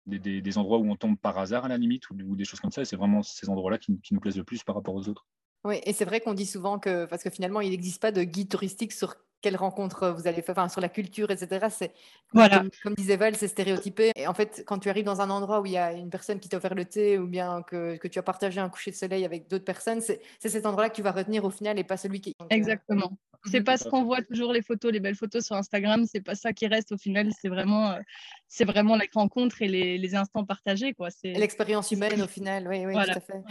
[0.07, 2.85] des, endroits où on tombe par hasard à la limite ou, des choses comme ça.
[2.85, 5.27] c'est vraiment ces endroits-là qui, nous plaisent le plus par rapport aux autres.
[5.65, 8.25] Oui, et c'est vrai qu'on dit souvent que, parce que finalement, il n'existe pas de
[8.25, 11.67] guide touristique sur quelle rencontre vous allez faire, enfin, sur la culture, etc.
[11.71, 11.93] C'est,
[12.33, 12.65] voilà.
[12.83, 14.13] comme, disait Val, c'est stéréotypé.
[14.17, 16.41] Et en fait, quand tu arrives dans un endroit où il y a une personne
[16.41, 18.97] qui t'a offert le thé ou bien que, que tu as partagé un coucher de
[18.97, 21.97] soleil avec d'autres personnes, c'est, cet endroit-là que tu vas retenir au final et pas
[21.97, 22.35] celui qui.
[22.41, 23.13] Euh, Exactement.
[23.45, 23.65] C'est mhm.
[23.65, 26.53] pas ce qu'on voit toujours les photos, les belles photos sur Instagram, c'est pas ça
[26.53, 28.01] qui reste au final, c'est vraiment, euh,
[28.47, 30.95] c'est vraiment les rencontres et les, les instants partagés.
[30.95, 31.11] Quoi.
[31.11, 31.33] C'est...
[31.33, 33.43] L'expérience humaine au final, oui, oui, tout à fait.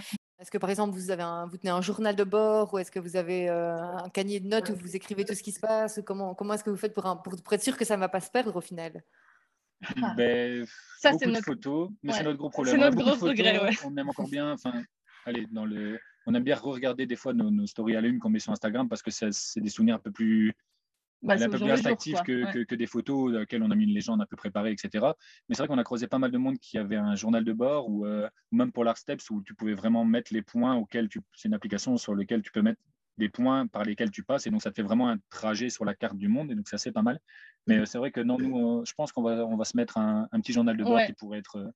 [0.42, 2.90] Est-ce que par exemple vous avez un, vous tenez un journal de bord ou est-ce
[2.90, 5.60] que vous avez euh, un cahier de notes où vous écrivez tout ce qui se
[5.60, 6.02] passe?
[6.04, 8.22] Comment, comment est-ce que vous faites pour, pour, être sûr que ça ne va pas
[8.22, 9.04] se perdre au final?
[10.18, 10.66] Ben,
[11.00, 11.46] ça, c'est notre...
[11.46, 12.76] photos, mais c'est notre gros problème.
[12.76, 14.74] C'est notre gros regret, On aime encore bien, enfin,
[15.26, 18.40] allez, dans le, on aime bien regarder des fois nos, stories à l'une qu'on met
[18.40, 20.54] sur Instagram parce que c'est des souvenirs un peu plus,
[21.22, 24.22] bah, un peu plus attractifs que, que, des photos auxquelles on a mis une légende
[24.22, 25.06] un peu préparée, etc.
[25.48, 27.54] Mais c'est vrai qu'on a creusé pas mal de monde qui avait un journal de
[27.54, 31.10] bord ou, euh, même pour l'Art Steps où tu pouvais vraiment mettre les points auxquels
[31.10, 31.22] tu.
[31.36, 32.82] C'est une application sur laquelle tu peux mettre
[33.18, 35.86] des points par lesquels tu passes et donc ça te fait vraiment un trajet sur
[35.86, 37.20] la carte du monde et donc c'est assez pas mal.
[37.68, 39.98] Mais euh, c'est vrai que non, nous, je pense qu'on va, on va se mettre
[39.98, 41.70] un, petit journal de bord qui pourrait être euh,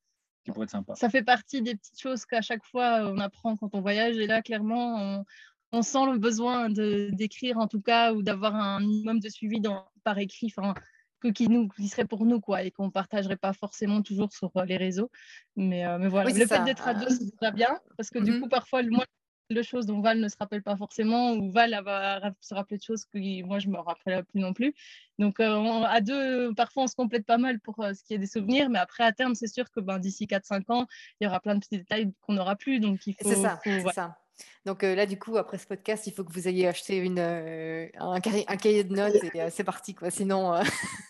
[0.44, 0.96] qui pourrait être sympa.
[0.96, 4.18] Ça fait partie des petites choses qu'à chaque fois on apprend quand on voyage.
[4.18, 5.26] Et là, clairement, on,
[5.82, 10.18] sent le besoin d'écrire en tout cas ou d'avoir un minimum de suivi dans, par
[10.18, 10.54] écrit,
[11.22, 14.32] que qui, nous, qui serait pour nous, quoi, et qu'on ne partagerait pas forcément toujours
[14.32, 15.10] sur les réseaux.
[15.56, 18.32] Mais, euh, mais voilà, le fait d'être à deux, c'est très bien, parce que du
[18.32, 18.42] mm-hmm.
[18.42, 19.06] coup, parfois, moi,
[19.50, 22.84] de choses dont Val ne se rappelle pas forcément, ou Val va se rappeler de
[22.84, 24.74] choses que moi je me rappelle plus non plus.
[25.20, 28.18] Donc euh, à deux, parfois on se complète pas mal pour euh, ce qui est
[28.18, 30.88] des souvenirs, mais après à terme, c'est sûr que ben, d'ici 4-5 ans,
[31.20, 32.80] il y aura plein de petits détails qu'on n'aura plus.
[32.80, 33.30] Donc il faut.
[33.30, 33.60] C'est ça,
[33.94, 34.18] ça.
[34.66, 37.20] Donc euh, là, du coup, après ce podcast, il faut que vous ayez acheté une,
[37.20, 40.10] un, cahier, de notes et c'est parti, quoi.
[40.10, 40.54] Sinon,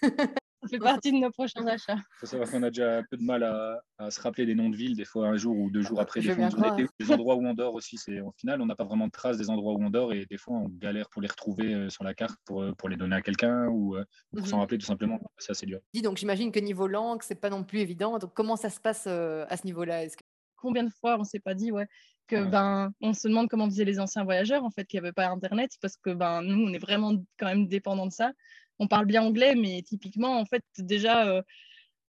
[0.66, 1.94] Ça fait partie de nos prochains achats.
[1.96, 4.70] Il faut savoir qu'on a déjà un peu de mal à, se rappeler des noms
[4.70, 6.22] de villes, des fois un jour ou deux jours après.
[6.22, 9.38] Des, endroits où on dort aussi, c'est au final, on n'a pas vraiment de traces
[9.38, 12.04] des endroits où on dort et des fois, on galère pour les retrouver euh, sur
[12.04, 14.04] la carte pour, euh, pour les donner à quelqu'un ou, euh,
[14.36, 14.62] pour s'en mhm.
[14.62, 15.20] rappeler tout simplement.
[15.38, 15.80] C'est assez dur.
[16.02, 18.18] Donc j'imagine que niveau langue, c'est pas non plus évident.
[18.18, 20.08] Donc comment ça se passe à ce niveau-là?
[20.08, 20.24] Que...
[20.56, 21.88] Combien de fois on s'est pas dit ouais,
[22.28, 25.14] que ben on se demande comment faisaient les anciens voyageurs en fait, qu'il n'y avait
[25.14, 28.32] pas internet parce que ben nous on est vraiment quand même dépendants de ça
[28.80, 31.42] on parle bien anglais, mais typiquement, en fait, déjà, euh,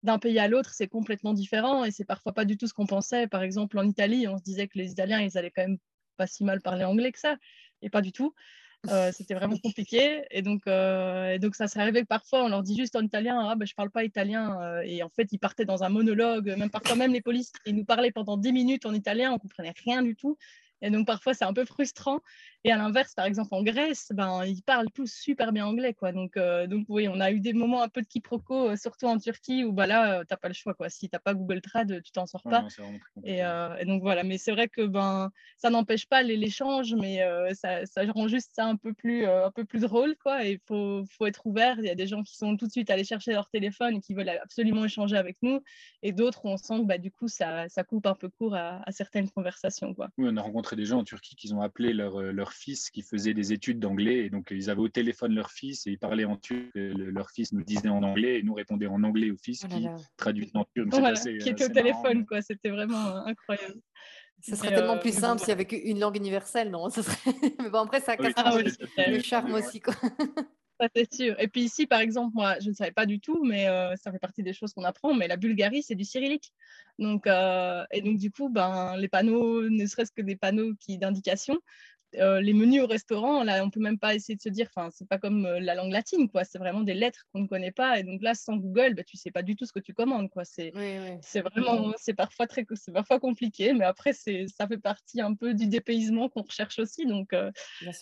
[0.04, 2.86] d'un pays à l'autre, c'est complètement différent et c'est parfois pas du tout ce qu'on
[2.86, 3.28] pensait.
[3.28, 5.78] Par exemple, en Italie, on se disait que les Italiens, ils allaient quand même
[6.18, 7.36] pas si mal parler anglais que ça,
[7.82, 8.34] et pas du tout.
[8.90, 10.24] Euh, c'était vraiment compliqué.
[10.32, 13.02] Et donc, euh, et donc ça s'est arrivé que parfois, on leur dit juste en
[13.02, 14.82] italien, ah ben, je parle pas italien.
[14.84, 17.86] et en fait, ils partaient dans un monologue, même parfois même les polices, ils nous
[17.86, 20.38] parlaient pendant 10 minutes en italien, on comprenait rien du tout.
[20.82, 22.20] Et donc parfois c'est un peu frustrant.
[22.64, 25.96] Et à l'inverse, par exemple, en Grèce, ben, ils parlent tous super bien anglais.
[25.96, 26.12] Quoi.
[26.12, 29.08] Donc, euh, donc, oui, on a eu des moments un peu de quiproquo, euh, surtout
[29.08, 30.76] en Turquie, où bah, là, tu n'as pas le choix.
[30.76, 30.90] Quoi.
[30.90, 32.68] Si tu n'as pas Google Trad, tu t'en sors pas.
[33.24, 34.24] et, et, donc, voilà.
[34.24, 38.66] Mais c'est vrai que ben, ça n'empêche pas l'échange, mais ça, ça, rend juste ça
[38.66, 40.16] un peu plus, un peu plus drôle.
[40.44, 41.80] Il faut, faut être ouvert.
[41.80, 44.02] Il y a des gens qui sont tout de suite allés chercher leur téléphone et
[44.02, 45.62] qui veulent absolument échanger avec nous.
[46.04, 48.84] Et d'autres on sent que bah, du coup, ça, ça coupe un peu court à,
[48.92, 49.96] certaines conversations.
[49.96, 50.10] Quoi.
[50.20, 52.90] Oui, on a rencontré des gens en Turquie qui ont appelé leur, euh, leur fils
[52.90, 54.26] qui faisait des études d'anglais.
[54.26, 56.70] Et donc, ils avaient au téléphone leur fils et ils parlaient en turc.
[56.76, 59.88] Leur fils nous disait en anglais et nous répondait en anglais au fils oh qui
[60.18, 60.90] traduit en turc.
[61.40, 62.42] qui était au téléphone, quoi.
[62.42, 63.80] C'était vraiment euh, incroyable.
[64.44, 66.90] Ce serait tellement plus euh, simple s'il y avait qu'une langue universelle, non?
[66.90, 67.16] Serait...
[67.60, 68.58] Mais bon, après, ça casse ah
[69.08, 69.80] le charme aussi.
[69.80, 69.94] Quoi.
[70.96, 71.36] C'est sûr.
[71.40, 74.12] Et puis ici, par exemple, moi, je ne savais pas du tout, mais euh, ça
[74.12, 75.14] fait partie des choses qu'on apprend.
[75.14, 76.54] Mais la Bulgarie, c'est du cyrillique.
[77.00, 80.98] Donc, euh, et donc, du coup, ben, les panneaux, ne serait-ce que des panneaux qui
[80.98, 81.60] d'indication,
[82.16, 84.90] euh, les menus au restaurant, là, on peut même pas essayer de se dire, enfin,
[84.92, 86.44] c'est pas comme euh, la langue latine, quoi.
[86.44, 88.00] C'est vraiment des lettres qu'on ne connaît pas.
[88.00, 90.30] Et donc là, sans Google, bah, tu sais pas du tout ce que tu commandes,
[90.30, 90.44] quoi.
[90.44, 90.74] C'est,
[91.22, 95.34] c'est vraiment, c'est parfois très, c'est parfois compliqué, mais après, c'est, ça fait partie un
[95.34, 97.06] peu du dépaysement qu'on recherche aussi.
[97.06, 97.52] Donc, euh,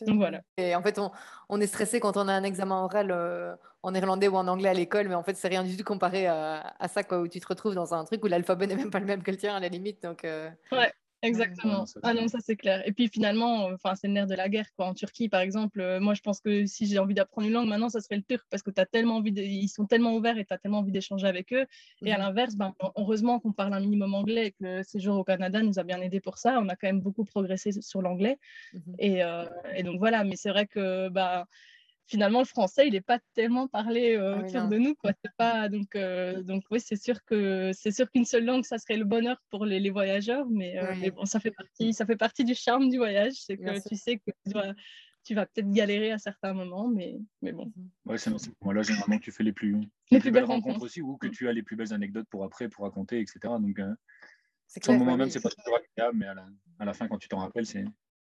[0.07, 0.41] donc voilà.
[0.57, 1.11] Et en fait, on,
[1.49, 4.73] on, est stressé quand on a un examen oral en néerlandais ou en anglais à
[4.73, 7.39] l'école, mais en fait, c'est rien du tout comparé à, à, ça, quoi, où tu
[7.39, 9.55] te retrouves dans un truc où l'alphabet n'est même pas le même que le tien
[9.55, 10.01] à la limite.
[10.01, 10.93] Donc, ouais.
[11.21, 11.85] Exactement.
[12.03, 12.81] Ah non, ça c'est clair.
[12.87, 14.67] Et puis finalement, enfin, c'est le nerf de la guerre.
[14.75, 14.85] Quoi.
[14.85, 17.67] En Turquie, par exemple, euh, moi je pense que si j'ai envie d'apprendre une langue
[17.67, 20.45] maintenant, ça serait le turc parce que as tellement envie ils sont tellement ouverts et
[20.45, 21.65] tu as tellement envie d'échanger avec eux.
[22.05, 25.17] Et à mmh l'inverse, ben, heureusement qu'on parle un minimum anglais et que le séjour
[25.17, 26.59] au Canada nous a bien aidé pour ça.
[26.61, 28.39] On a quand même beaucoup progressé sur l'anglais.
[28.73, 31.47] Mmh et, euh, et, donc voilà, mais c'est vrai que bah,
[32.09, 34.95] finalement, le français, il n'est pas tellement parlé euh, ah autour de nous.
[34.95, 35.13] Quoi.
[35.37, 38.97] Pas, donc, euh, donc oui, c'est sûr que c'est sûr qu'une seule langue, ça serait
[38.97, 42.17] le bonheur pour les, les voyageurs, mais, euh, mais, bon, ça fait partie, ça fait
[42.17, 44.73] partie du charme du voyage, c'est que tu sais que tu, vas,
[45.23, 47.71] tu vas peut-être galérer à certains moments, mais, mais bon.
[47.75, 47.89] Mhm.
[48.05, 49.77] Ouais, c'est là généralement tu fais les plus,
[50.09, 52.69] les, plus, belles, rencontres, aussi, ou que tu as les plus belles anecdotes pour après,
[52.69, 53.39] pour raconter, etc.
[53.59, 53.79] Donc,
[54.67, 56.47] sur le moment même, c'est pas toujours agréable, mais à la,
[56.79, 57.85] à la fin, quand tu t'en rappelles, c'est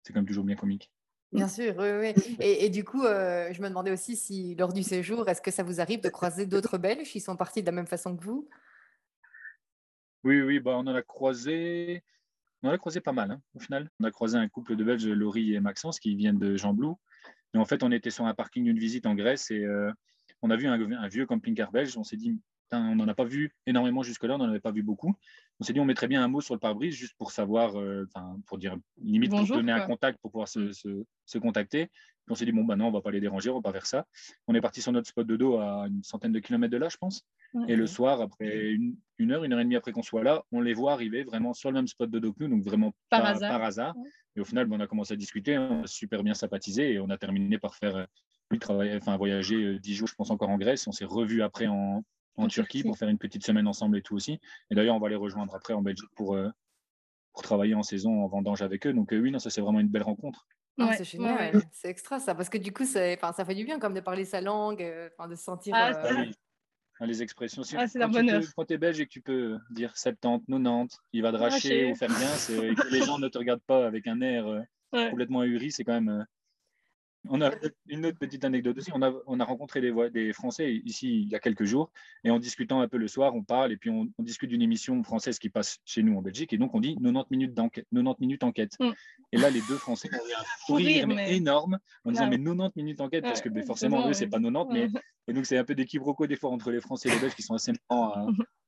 [0.07, 0.91] quand même toujours bien comique.
[1.35, 2.37] Bien sûr, oui, oui.
[2.41, 5.51] Et, et du coup, euh, je me demandais aussi si, lors du séjour, est-ce que
[5.51, 7.09] ça vous arrive de croiser d'autres Belges?
[7.11, 8.49] Qui sont partis de la même façon que vous?
[10.23, 12.03] Oui, oui, bah, on en a croisé,
[12.63, 13.91] on en a croisé pas mal, hein, au final.
[14.01, 16.97] On a croisé un couple de Belges, Laurie et Maxence, qui viennent de Jean-Blou.
[17.53, 19.93] Et en fait, on était sur un parking d'une visite en Grèce et euh,
[20.41, 21.97] on a vu un, un vieux camping-car belge.
[21.99, 22.39] On s'est dit,
[22.73, 25.15] on n'en a pas vu énormément jusque-là, on n'en avait pas vu beaucoup.
[25.61, 28.09] On s'est dit, on mettrait bien un mot sur le pare-brise juste pour savoir, euh,
[28.47, 31.91] pour dire, limite, pour donner un contact, pour pouvoir se, se, contacter.
[32.29, 33.87] on s'est dit, bon, bah non, on va pas les déranger, on va pas faire
[33.87, 34.07] ça.
[34.49, 36.89] On est parti sur notre spot de dos à une centaine de kilomètres de là,
[36.89, 37.25] je pense.
[37.69, 38.97] et le soir, après une,
[39.31, 41.71] heure, une heure et demie après qu'on soit là, on les voit arriver vraiment sur
[41.71, 43.95] le même spot de dos que nous, donc vraiment par, hasard.
[44.37, 47.11] Et au final, on a commencé à discuter, on a super bien sympathisé et on
[47.11, 48.05] a terminé par faire euh,
[48.51, 50.89] lui travailler, enfin voyager euh, dix jours, je pense encore en Grèce.
[50.89, 52.03] On s'est revu après en,
[52.37, 54.41] en, Turquie, pour faire une petite semaine ensemble et tout aussi.
[54.71, 56.49] Et d'ailleurs, on va les rejoindre après en Belgique pour, euh,
[57.33, 58.93] pour travailler en saison en vendange avec eux.
[58.93, 60.47] Donc euh, oui, non, ça c'est vraiment une belle rencontre.
[60.97, 64.01] c'est génial, c'est extra ça, parce que du coup, ça fait du bien comme de
[64.01, 65.75] parler sa langue, euh, de se sentir.
[65.77, 65.93] Ah,
[67.01, 67.63] ah, les expressions.
[67.77, 71.33] Ah, c'est quand tu es belge et que tu peux dire 70, 90, il va
[71.33, 74.47] dracher ou faire bien, et que les gens ne te regardent pas avec un air
[74.93, 76.25] complètement ahuri, c'est quand même
[77.29, 77.51] on a
[77.89, 78.91] une autre petite anecdote aussi.
[78.95, 81.91] On a, on a rencontré des, des, Français ici il y a quelques jours
[82.23, 85.03] et en discutant un peu le soir, on parle et puis on, discute d'une émission
[85.03, 88.21] française qui passe chez nous en Belgique et donc on dit 90 minutes d'enquête, 90
[88.21, 88.73] minutes enquête.
[88.81, 88.91] Mm.
[89.33, 90.09] Et là, les deux Français
[90.69, 94.29] ont eu un énorme en disant mais 90 minutes enquête parce que forcément eux c'est
[94.29, 94.89] pas 90 mais
[95.27, 97.35] et donc c'est un peu des quiproquos des fois entre les Français et les Belges
[97.35, 98.27] qui sont assez marrants à,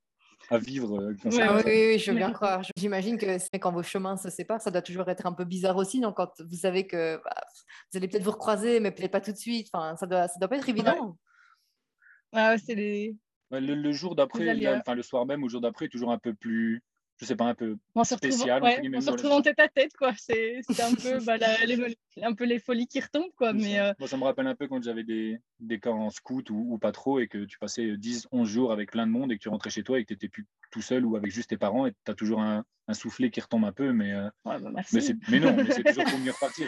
[0.49, 0.99] à vivre.
[0.99, 2.61] Euh, oui, oui, je veux bien croire.
[2.75, 5.99] J'imagine que quand vos chemins se séparent, ça doit toujours être un peu bizarre aussi,
[5.99, 7.43] non quand vous savez que bah,
[7.91, 9.69] vous allez peut-être vous recroiser, mais peut-être pas tout de suite.
[9.73, 11.17] Enfin, ça doit, ça doit pas être évident.
[12.33, 13.15] Ah, c'est les...
[13.51, 16.83] le, jour d'après, enfin le soir même, au jour d'après, toujours un peu plus
[17.17, 18.61] je sais pas, un peu spécial.
[18.63, 20.13] on se retrouve en tête à tête, quoi.
[20.17, 23.53] C'est un peu, bah, les, un peu les folies qui retombent, quoi.
[23.53, 23.79] Mais.
[23.79, 26.91] Euh, ça me rappelle un peu quand j'avais des, des camps en scout ou, pas
[26.91, 29.49] trop et que tu passais 10, 11 jours avec plein de monde et que tu
[29.49, 31.87] rentrais chez toi et que tu n'étais plus tout seul ou avec juste tes parents
[31.87, 33.91] et tu as toujours un, un, soufflet qui retombe un peu.
[33.93, 36.67] Mais, euh, bah, mais, mais, non, mais c'est toujours pour mieux repartir.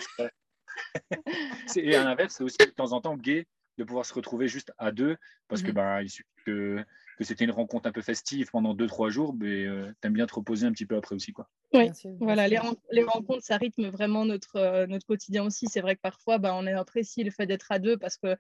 [1.76, 3.46] et à l'inverse, c'est aussi de temps en temps gai
[3.78, 5.16] de pouvoir se retrouver juste à deux
[5.48, 6.84] parce que bah, il suffit que
[7.20, 10.26] que c'était une rencontre un peu festive pendant 2-3 jours, mais euh, tu aimes bien
[10.26, 11.34] te reposer un petit peu après aussi.
[11.34, 11.50] Quoi.
[11.72, 12.58] Oui, voilà, les,
[12.92, 15.68] les, rencontres, ça rythme vraiment notre, euh, notre quotidien aussi.
[15.68, 18.36] C'est vrai que parfois, bah, on apprécie le fait d'être à deux parce que,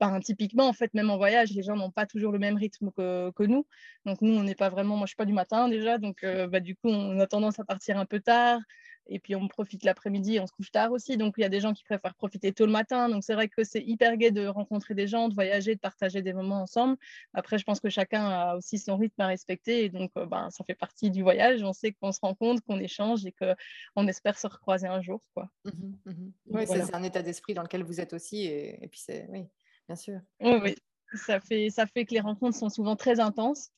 [0.00, 2.90] bah, typiquement, en fait, même en voyage, les gens n'ont pas toujours le même rythme
[2.90, 3.66] que, que nous.
[4.04, 6.48] Donc, nous, on n'est pas vraiment, moi, je suis pas du matin déjà, donc euh,
[6.48, 8.60] bah, du coup, on a tendance à partir un peu tard.
[9.08, 11.16] Et puis, on profite l'après-midi, on se couche tard aussi.
[11.16, 13.08] Donc, il y a des gens qui préfèrent profiter tôt le matin.
[13.08, 16.22] Donc, c'est vrai que c'est hyper gai de rencontrer des gens, de voyager, de partager
[16.22, 16.96] des moments ensemble.
[17.34, 19.84] Après, je pense que chacun a aussi son rythme à respecter.
[19.84, 21.62] Et donc, euh, ben, ça fait partie du voyage.
[21.62, 25.20] On sait qu'on se rencontre, qu'on échange et qu'on espère se recroiser un jour.
[25.34, 25.48] Quoi.
[25.64, 25.70] Mmh
[26.06, 28.44] mmh oui, c'est un état d'esprit dans lequel vous êtes aussi.
[28.44, 29.46] Et, et puis, c'est, oui,
[29.88, 30.20] bien sûr.
[30.40, 30.74] Oui, oui.
[31.14, 33.70] Ça fait, ça fait que les rencontres sont souvent très intenses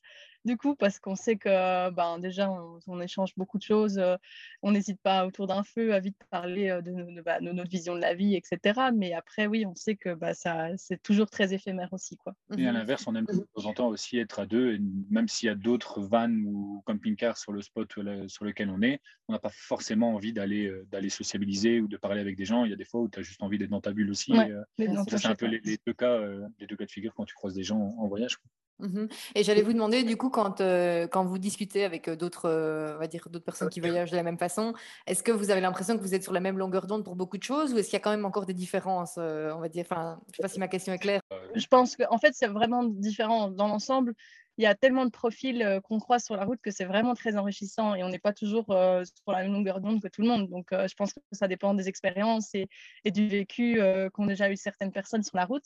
[0.45, 2.51] du coup, parce qu'on sait que ben, déjà,
[2.87, 3.97] on, échange beaucoup de choses.
[3.97, 4.15] Euh,
[4.61, 6.81] on n'hésite pas autour d'un feu à vite parler euh,
[7.25, 8.79] bah, de, notre vision de la vie, etc.
[8.93, 12.15] Mais après, oui, on sait que bah, ça, c'est toujours très éphémère aussi.
[12.17, 12.35] Quoi.
[12.57, 14.81] Et à mmh l'inverse, on aime de temps en temps aussi être à deux, et
[15.09, 17.91] même s'il y a d'autres vannes ou camping-cars sur le spot
[18.27, 21.97] sur lequel on est, on n'a pas forcément envie d'aller, euh, d'aller sociabiliser ou de
[21.97, 22.65] parler avec des gens.
[22.65, 24.31] Il y a des fois où tu as juste envie d'être dans ta bulle aussi.
[24.77, 26.19] c'est un peu les, deux cas,
[26.59, 28.37] les deux cas de figure quand tu croises des gens en, voyage.
[28.79, 33.69] Mmh et j'allais vous demander, du coup, quand, quand vous discutez avec d'autres, euh, personnes
[33.69, 34.73] qui voyagent de la même façon,
[35.07, 37.37] est-ce que vous avez l'impression que vous êtes sur la même longueur d'onde pour beaucoup
[37.37, 39.85] de choses ou est-ce qu'il y a quand même encore des différences, on va dire,
[39.89, 41.21] enfin, je ne sais pas si ma question est claire.
[41.55, 44.13] Je pense qu'en fait, c'est vraiment différent dans l'ensemble
[44.57, 47.13] il y a tellement de profils euh, qu'on croise sur la route que c'est vraiment
[47.13, 50.21] très enrichissant et on n'est pas toujours euh, sur la même longueur d'onde que tout
[50.21, 50.49] le monde.
[50.49, 52.67] Donc, euh, je pense que ça dépend des expériences et,
[53.11, 53.79] du vécu
[54.13, 55.63] qu'ont déjà eu certaines personnes sur la route.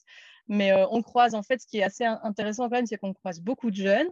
[0.47, 3.39] Mais on croise, en fait, ce qui est assez intéressant quand même, c'est qu'on croise
[3.41, 4.10] beaucoup de jeunes.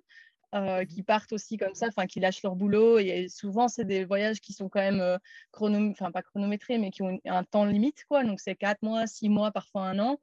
[0.89, 4.53] qui partent aussi comme ça, qui lâchent leur boulot et souvent c'est des voyages qui
[4.53, 5.19] sont quand même
[5.53, 9.29] enfin pas chronométrés mais qui ont un temps limite quoi, donc c'est quatre mois, six
[9.29, 10.19] mois, parfois un an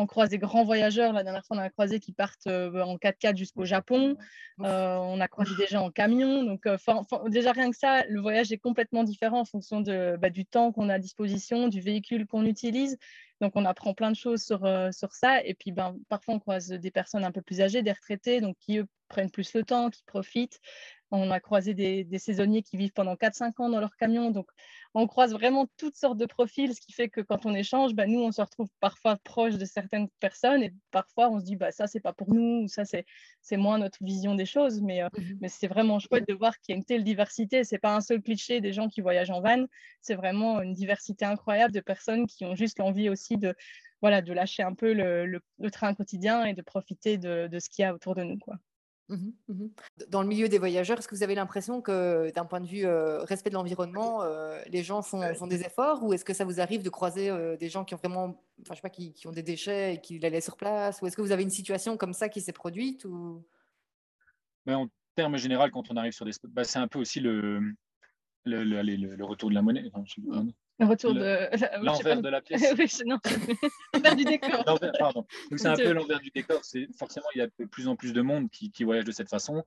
[0.00, 1.12] on croise des grands voyageurs.
[1.12, 4.16] La dernière fois, on a croisé qui partent euh, en 4x4 jusqu'au Japon.
[4.60, 6.42] Euh, on a croisé des gens en camion.
[6.42, 6.76] Donc, euh,
[7.28, 10.72] déjà, rien que ça, le voyage est complètement différent en fonction de, bah, du temps
[10.72, 12.98] qu'on a à disposition, du véhicule qu'on utilise.
[13.40, 14.60] Donc, on apprend plein de choses sur,
[14.92, 15.42] sur ça.
[15.44, 18.56] Et puis, ben, parfois, on croise des personnes un peu plus âgées, des retraités, donc
[18.58, 20.60] qui, eux, prennent plus le temps, qui profitent.
[21.12, 24.30] On a croisé des, saisonniers qui vivent pendant 4-5 ans dans leur camion.
[24.30, 24.48] Donc,
[24.94, 28.06] on croise vraiment toutes sortes de profils, ce qui fait que quand on échange, bah,
[28.06, 31.72] nous, on se retrouve parfois proche de certaines personnes et parfois, on se dit, bah,
[31.72, 33.04] ça, c'est pas pour nous, ou ça, c'est,
[33.56, 34.80] moins notre vision des choses.
[34.80, 37.64] Mais, euh, mmh mais c'est vraiment chouette de voir qu'il y a une telle diversité.
[37.64, 39.64] C'est pas un seul cliché des gens qui voyagent en van.
[40.00, 43.54] C'est vraiment une diversité incroyable de personnes qui ont juste l'envie aussi de,
[44.00, 47.82] voilà, de lâcher un peu le, train quotidien et de profiter de, de ce qu'il
[47.82, 48.38] y a autour de nous.
[48.38, 48.56] Quoi.
[49.10, 49.66] Mmh mmh
[50.08, 52.86] Dans le milieu des voyageurs, est-ce que vous avez l'impression que d'un point de vue
[52.86, 56.44] euh, respect de l'environnement, euh, les gens font, font, des efforts ou est-ce que ça
[56.44, 59.12] vous arrive de croiser euh, des gens qui ont vraiment, enfin je sais pas, qui,
[59.12, 61.42] qui, ont des déchets et qui les laissent sur place ou est-ce que vous avez
[61.42, 63.44] une situation comme ça qui s'est produite ou?
[64.66, 67.18] Mais En termes général, quand on arrive sur des spots, bah, c'est un peu aussi
[67.18, 67.58] le,
[68.44, 69.90] le, le, le, retour de la monnaie.
[70.80, 71.48] Le retour de
[71.84, 72.74] l'envers de la pièce.
[72.78, 73.18] oui, non.
[73.94, 74.64] l'envers du décor.
[74.98, 75.26] pardon.
[75.50, 76.60] Donc c'est un peu l'envers du décor.
[76.62, 79.12] C'est forcément il y a de plus en plus de monde qui, qui voyage de
[79.12, 79.62] cette façon.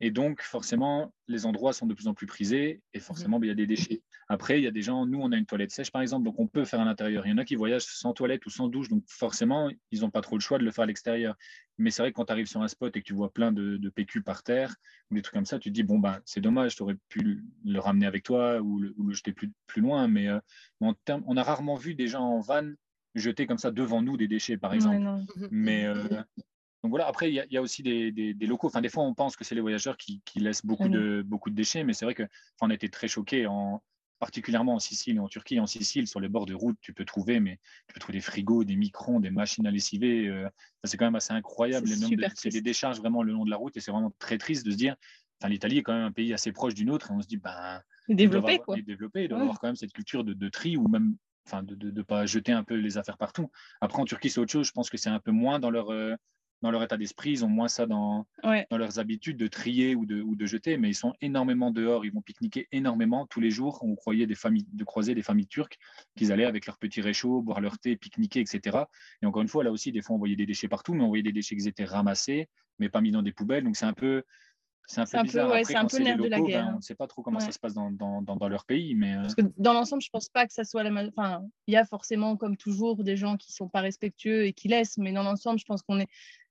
[0.00, 3.48] Et donc, forcément, les endroits sont de plus en plus prisés et forcément, ben, il
[3.48, 4.02] y a des déchets.
[4.28, 6.38] Après, il y a des gens, nous, on a une toilette sèche, par exemple, donc
[6.38, 7.26] on peut faire à l'intérieur.
[7.26, 10.10] Il y en a qui voyagent sans toilette ou sans douche, donc forcément, ils n'ont
[10.10, 11.36] pas trop le choix de le faire à l'extérieur.
[11.78, 13.52] Mais c'est vrai que quand tu arrives sur un spot et que tu vois plein
[13.52, 14.74] de, PQ par terre
[15.10, 17.44] ou des trucs comme ça, tu te dis, bon, ben, c'est dommage, tu aurais pu
[17.64, 20.08] le ramener avec toi ou le, jeter plus, plus loin.
[20.08, 20.40] Mais euh,
[20.80, 22.72] on a rarement vu des gens en van
[23.14, 25.24] jeter comme ça devant nous des déchets, par exemple.
[25.50, 26.22] mais euh,
[26.86, 28.68] donc voilà, après, il y, a aussi des, locaux.
[28.68, 31.56] Enfin, des fois, on pense que c'est les voyageurs qui, laissent beaucoup, de, beaucoup de
[31.56, 32.28] déchets, mais c'est vrai qu'on
[32.60, 33.82] on a été très choqués, en,
[34.20, 35.58] particulièrement en Sicile et en Turquie.
[35.58, 38.22] En Sicile, sur les bords de route, tu peux trouver, mais tu peux trouver des
[38.22, 40.28] frigos, des microns, des machines à lessiver.
[40.28, 40.48] Euh,
[40.84, 41.88] c'est quand même assez incroyable.
[42.36, 44.70] C'est des décharges vraiment le long de la route et c'est vraiment très triste de
[44.70, 44.94] se dire.
[45.40, 47.36] Enfin, l'Italie est quand même un pays assez proche du nôtre et on se dit,
[47.36, 48.76] ben, développer quoi.
[48.80, 51.90] Développer, il doit avoir quand même cette culture de, de tri ou même enfin de
[51.90, 53.50] ne pas jeter un peu les affaires partout.
[53.80, 54.66] Après, en Turquie, c'est autre chose.
[54.66, 56.14] Je pense que c'est un peu moins dans leur, euh,
[56.66, 60.04] dans leur état d'esprit, ils ont moins ça dans, dans leurs habitudes de trier ou
[60.04, 63.50] de, ou de jeter, mais ils sont énormément dehors, ils vont pique-niquer énormément tous les
[63.50, 63.78] jours.
[63.82, 65.78] On croyait des familles, de croiser des familles turques
[66.16, 68.78] qu'ils allaient avec leurs petits réchauds, boire leur thé, pique-niquer, etc.
[69.22, 71.08] Et encore une fois, là aussi, des fois, on voyait des déchets partout, mais on
[71.08, 72.48] voyait des déchets qui étaient ramassés,
[72.80, 73.62] mais pas mis dans des poubelles.
[73.62, 74.24] Donc c'est un peu,
[74.86, 75.52] c'est un peu bizarre.
[75.64, 76.66] c'est un peu nerf de la guerre.
[76.66, 78.94] Ben, on ne sait pas trop comment ça se passe dans, dans, dans, leur pays.
[78.94, 79.14] Mais...
[79.14, 81.10] Euh, Parce que dans l'ensemble, je ne pense pas que ça soit la même.
[81.16, 84.52] Enfin, il y a forcément, comme toujours, des gens qui ne sont pas respectueux et
[84.52, 86.08] qui laissent, mais dans l'ensemble, je pense qu'on est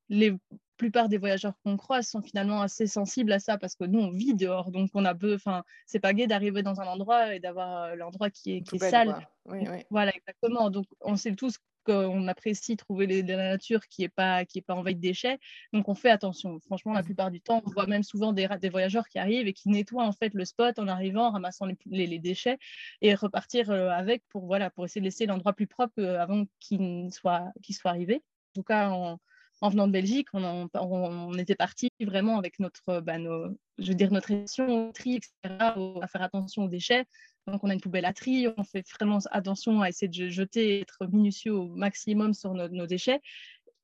[0.10, 0.36] les
[0.78, 4.12] plupart des voyageurs qu'on croise sont finalement assez sensibles à ça parce que nous on
[4.12, 7.40] vit dehors donc on a peu enfin c'est pas gai d'arriver dans un endroit et
[7.40, 11.60] d'avoir euh, l'endroit qui est, qui est sale oui, voilà exactement donc on sait tous
[11.86, 15.40] qu'on apprécie trouver les, la nature qui n'est pas, qui est pas envahie de déchets.
[15.72, 16.60] Donc, on fait attention.
[16.60, 17.06] Franchement, la mmh.
[17.06, 20.04] plupart du temps, on voit même souvent des, des voyageurs qui arrivent et qui nettoient
[20.04, 22.58] en fait le spot en arrivant, en ramassant les, les, déchets
[23.02, 26.46] et repartir euh, avec pour, voilà, pour essayer de laisser l'endroit plus propre euh, avant
[26.60, 28.16] qu'il soit, qu'il soit arrivé.
[28.16, 29.20] En tout cas, en,
[29.62, 34.12] en venant de Belgique, on, était parti vraiment avec notre, bah, nos, je veux dire,
[34.12, 37.06] notre émission au tri, etc., à faire attention aux déchets.
[37.48, 40.82] Donc, on a une poubelle à tri, on fait vraiment attention à essayer de jeter,
[40.82, 43.22] être minutieux au maximum sur nos, déchets.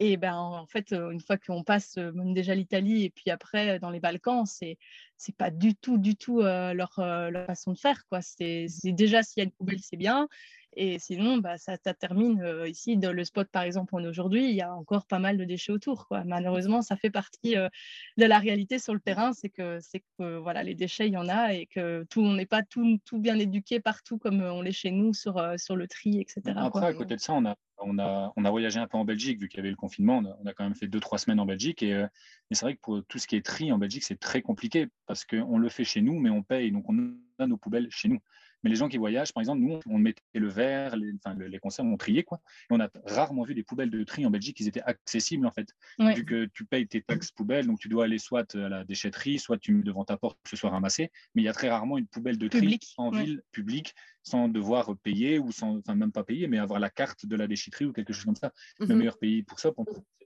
[0.04, 3.92] Et ben, en fait, une fois qu'on passe même déjà l'Italie et puis après dans
[3.92, 4.80] les Balkans, c'est
[5.16, 8.04] c'est pas du tout, du tout euh, leur, leur, façon de faire.
[8.10, 8.22] Quoi.
[8.24, 10.28] C'est, déjà s'il y a une poubelle, c'est bien.
[10.76, 14.56] Et sinon, bah, ça, termine euh, ici, dans le spot par exemple, on aujourd'hui, il
[14.56, 16.08] y a encore pas mal de déchets autour.
[16.08, 16.24] Quoi.
[16.24, 17.70] Malheureusement, ça fait partie euh,
[18.18, 21.18] de la réalité sur le terrain, c'est que, c'est que voilà, les déchets, il y
[21.18, 24.64] en a et que tout, on n'est pas tout, tout, bien éduqué partout comme on
[24.64, 26.58] l'est chez nous sur, sur le tri, etc.
[26.58, 29.50] Après, à côté de ça, on a, on, a, voyagé un peu en Belgique, vu
[29.50, 30.24] qu'il y avait le confinement.
[30.41, 31.84] On a, quand même fait deux, trois semaines en Belgique.
[31.84, 32.06] Et,
[32.52, 35.26] c'est vrai que pour tout ce qui est tri en Belgique, c'est très compliqué parce
[35.26, 36.72] qu'on le fait chez nous, mais on paye.
[36.72, 38.20] Donc, on a nos poubelles chez nous.
[38.63, 41.60] Mais les gens qui voyagent, par exemple, nous, on mettait le verre, les, enfin, les
[41.60, 42.41] conserves, on triait, quoi.
[42.69, 45.52] Et on a rarement vu des poubelles de tri en Belgique qui étaient accessibles, en
[45.52, 45.67] fait.
[46.00, 49.39] Vu que tu payes tes taxes poubelles, donc tu dois aller soit à la déchetterie,
[49.39, 51.12] soit tu mets devant ta porte que ce soit ramassé.
[51.36, 53.93] Mais il y a très rarement une poubelle de tri en ville publique
[54.24, 57.47] sans devoir payer ou sans, enfin, même pas payer, mais avoir la carte de la
[57.47, 58.54] déchetterie ou quelque chose comme ça.
[58.80, 58.97] Le mhm.
[58.97, 59.71] meilleur pays pour ça,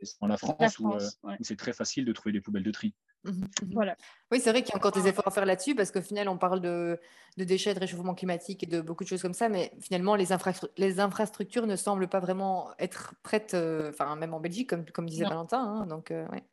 [0.02, 2.94] c'est en la France, euh, où, c'est très facile de trouver des poubelles de tri.
[3.26, 3.74] Mhm, mhm.
[3.74, 3.96] Voilà.
[4.32, 6.30] Oui, c'est vrai qu'il y a encore des efforts à faire là-dessus parce qu'au final,
[6.30, 7.00] on parle de,
[7.38, 10.28] de, déchets, de réchauffement climatique et de beaucoup de choses comme ça, mais finalement, les,
[10.78, 15.10] les infrastructures ne semblent pas vraiment être prêtes, euh, enfin, même en Belgique, comme, comme
[15.10, 15.60] disait Valentin.
[15.60, 16.44] Hein, donc, euh, ouais.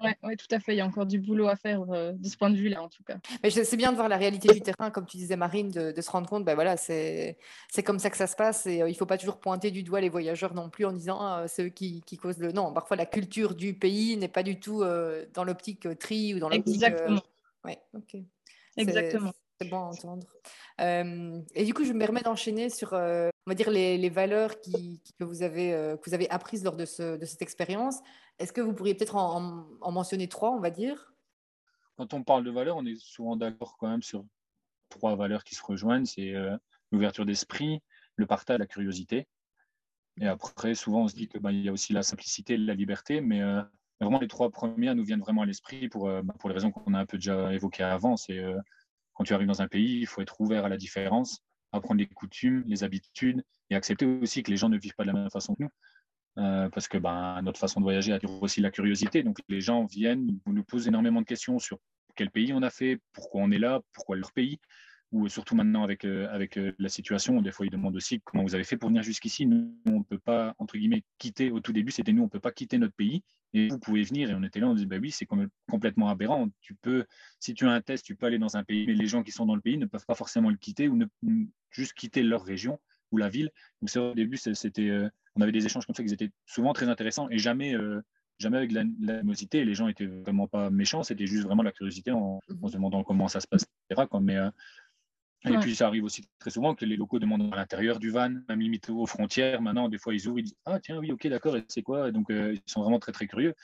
[0.00, 0.74] Oui, tout à fait.
[0.74, 2.88] Il y a encore du boulot à faire euh, de ce point de vue-là, en
[2.88, 3.16] tout cas.
[3.42, 6.10] Mais c'est bien de voir la réalité du terrain, comme tu disais, Marine, de, se
[6.10, 7.36] rendre compte, ben voilà, c'est
[7.84, 8.66] comme ça que ça se passe.
[8.66, 11.18] Et il ne faut pas toujours pointer du doigt les voyageurs non plus en disant
[11.20, 12.52] ah, c'est eux qui, qui, causent le.
[12.52, 14.84] Non, parfois la culture du pays n'est pas du tout
[15.34, 16.74] dans l'optique tri ou dans l'optique.
[16.74, 17.22] Exactement.
[17.64, 18.20] Oui, ok.
[18.76, 19.32] Exactement.
[19.60, 20.26] C'est bon à entendre.
[21.54, 22.94] et du coup, je me permets d'enchaîner sur,
[23.48, 27.16] on va dire, les, valeurs que, vous avez, que vous avez apprises lors de, ce,
[27.16, 28.00] de cette expérience.
[28.38, 31.14] Est-ce que vous pourriez peut-être en, mentionner trois, on va dire?
[31.96, 34.22] Quand on parle de valeurs, on est souvent d'accord quand même sur
[34.90, 36.04] trois valeurs qui se rejoignent.
[36.04, 36.34] C'est
[36.92, 37.80] l'ouverture d'esprit,
[38.16, 39.26] le partage, la curiosité.
[40.20, 43.22] Et après, souvent, on se dit qu'il bah, y a aussi la simplicité, la liberté,
[43.22, 43.40] mais
[43.98, 46.92] vraiment, les trois premières nous viennent vraiment à l'esprit pour, bah, pour les raisons qu'on
[46.92, 48.18] a un peu déjà évoquées avant.
[48.18, 48.44] C'est
[49.14, 52.06] quand tu arrives dans un pays, il faut être ouvert à la différence, apprendre les
[52.06, 55.30] coutumes, les habitudes et accepter aussi que les gens ne vivent pas de la même
[55.30, 55.70] façon que nous.
[56.38, 59.22] Euh, parce que ben, notre façon de voyager attire aussi la curiosité.
[59.22, 61.78] Donc les gens viennent, nous posent énormément de questions sur
[62.14, 64.58] quel pays on a fait, pourquoi on est là, pourquoi leur pays,
[65.10, 68.44] ou surtout maintenant avec, euh, avec euh, la situation, des fois ils demandent aussi comment
[68.44, 69.46] vous avez fait pour venir jusqu'ici.
[69.46, 72.30] Nous, on ne peut pas, entre guillemets, quitter, au tout début c'était nous, on ne
[72.30, 73.22] peut pas quitter notre pays,
[73.54, 74.30] et vous pouvez venir.
[74.30, 75.26] Et on était là, on dit, bah oui, c'est
[75.70, 76.48] complètement aberrant.
[76.60, 77.06] Tu peux,
[77.40, 79.32] si tu as un test, tu peux aller dans un pays, mais les gens qui
[79.32, 81.06] sont dans le pays ne peuvent pas forcément le quitter ou ne,
[81.70, 82.78] juste quitter leur région
[83.10, 83.50] ou la ville.
[83.80, 86.72] Donc ça, au début, c'était, euh, on avait des échanges comme ça qui étaient souvent
[86.72, 87.74] très intéressants et jamais
[88.38, 89.64] jamais avec l'animosité.
[89.64, 93.02] Les gens étaient vraiment pas méchants, c'était juste vraiment la curiosité en, mmh se demandant
[93.02, 94.06] comment ça se passe, etc.
[94.20, 94.36] Mais,
[95.44, 98.30] et puis, ça arrive aussi très souvent que les locaux demandent à l'intérieur du van,
[98.48, 99.62] même limite aux frontières.
[99.62, 102.10] Maintenant, des fois, ils ouvrent, ils disent Ah, tiens, oui, ok, d'accord, et c'est quoi?
[102.10, 103.54] Donc, euh, ils sont vraiment très, très curieux.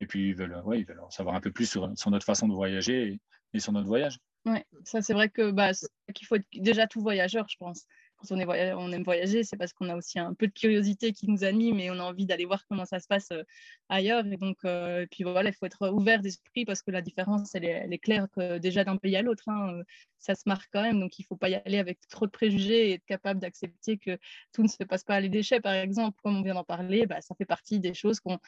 [0.00, 2.24] Et puis, ils veulent, ouais, ils veulent en savoir un peu plus sur, sur notre
[2.24, 3.20] façon de voyager
[3.52, 4.18] et, sur notre voyage.
[4.48, 5.70] Oui, ça, c'est vrai que bah,
[6.14, 7.86] qu'il faut être déjà tout voyageur, je pense
[8.18, 11.12] quand on, est on aime voyager, c'est parce qu'on a aussi un peu de curiosité
[11.12, 13.44] qui nous anime et on a envie d'aller voir comment ça se passe euh,
[13.88, 14.26] ailleurs.
[14.26, 17.64] Et donc, euh, puis voilà, il faut être ouvert d'esprit parce que la différence, elle
[17.64, 19.84] est, claire que déjà d'un pays à l'autre, hein, euh,
[20.18, 20.98] ça se marque quand même.
[20.98, 23.98] Donc, il ne faut pas y aller avec trop de préjugés et être capable d'accepter
[23.98, 24.18] que
[24.52, 25.20] tout ne se passe pas.
[25.20, 28.18] Les déchets, par exemple, comme on vient d'en parler, bah, ça fait partie des choses
[28.20, 28.38] qu'on,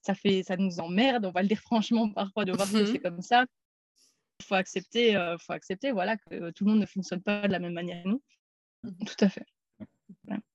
[0.00, 1.26] ça fait, ça nous emmerde.
[1.26, 3.46] On va le dire franchement parfois de voir que c'est comme ça.
[4.42, 7.60] Il faut accepter, faut accepter, voilà, que tout le monde ne fonctionne pas de la
[7.60, 8.22] même manière que nous.
[8.82, 9.46] Mmh, tout à fait.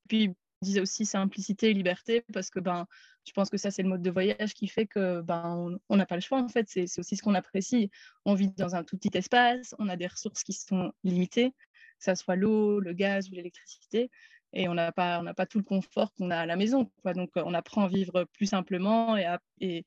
[0.10, 2.88] Puis, on disait aussi simplicité et liberté parce que ben,
[3.26, 6.06] je pense que ça, c'est le mode de voyage qui fait que ben, on n'a
[6.06, 6.68] pas le choix en fait.
[6.70, 7.92] C'est aussi ce qu'on apprécie.
[8.26, 12.06] On vit dans un tout petit espace, on a des ressources qui sont limitées, que
[12.06, 14.10] ce soit l'eau, le gaz ou l'électricité.
[14.54, 16.90] Et on n'a pas, on pas tout le confort qu'on a à la maison.
[17.02, 17.14] Quoi.
[17.14, 19.28] Donc, on apprend à vivre plus simplement et,
[19.60, 19.86] et,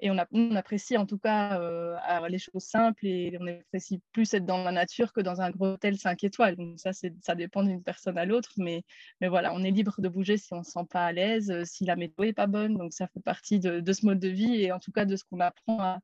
[0.00, 0.18] et on,
[0.56, 1.96] apprécie en tout cas euh,
[2.28, 5.68] les choses simples et on apprécie plus être dans la nature que dans un gros
[5.68, 6.56] hôtel 5 étoiles.
[6.56, 8.82] Donc ça, ça dépend d'une personne à l'autre, mais,
[9.20, 11.50] mais voilà, on est libre de bouger si on ne se sent pas à l'aise,
[11.50, 12.76] euh, si la météo n'est pas bonne.
[12.76, 15.16] Donc ça fait partie de, de, ce mode de vie et en tout cas de
[15.16, 16.00] ce qu'on apprend à,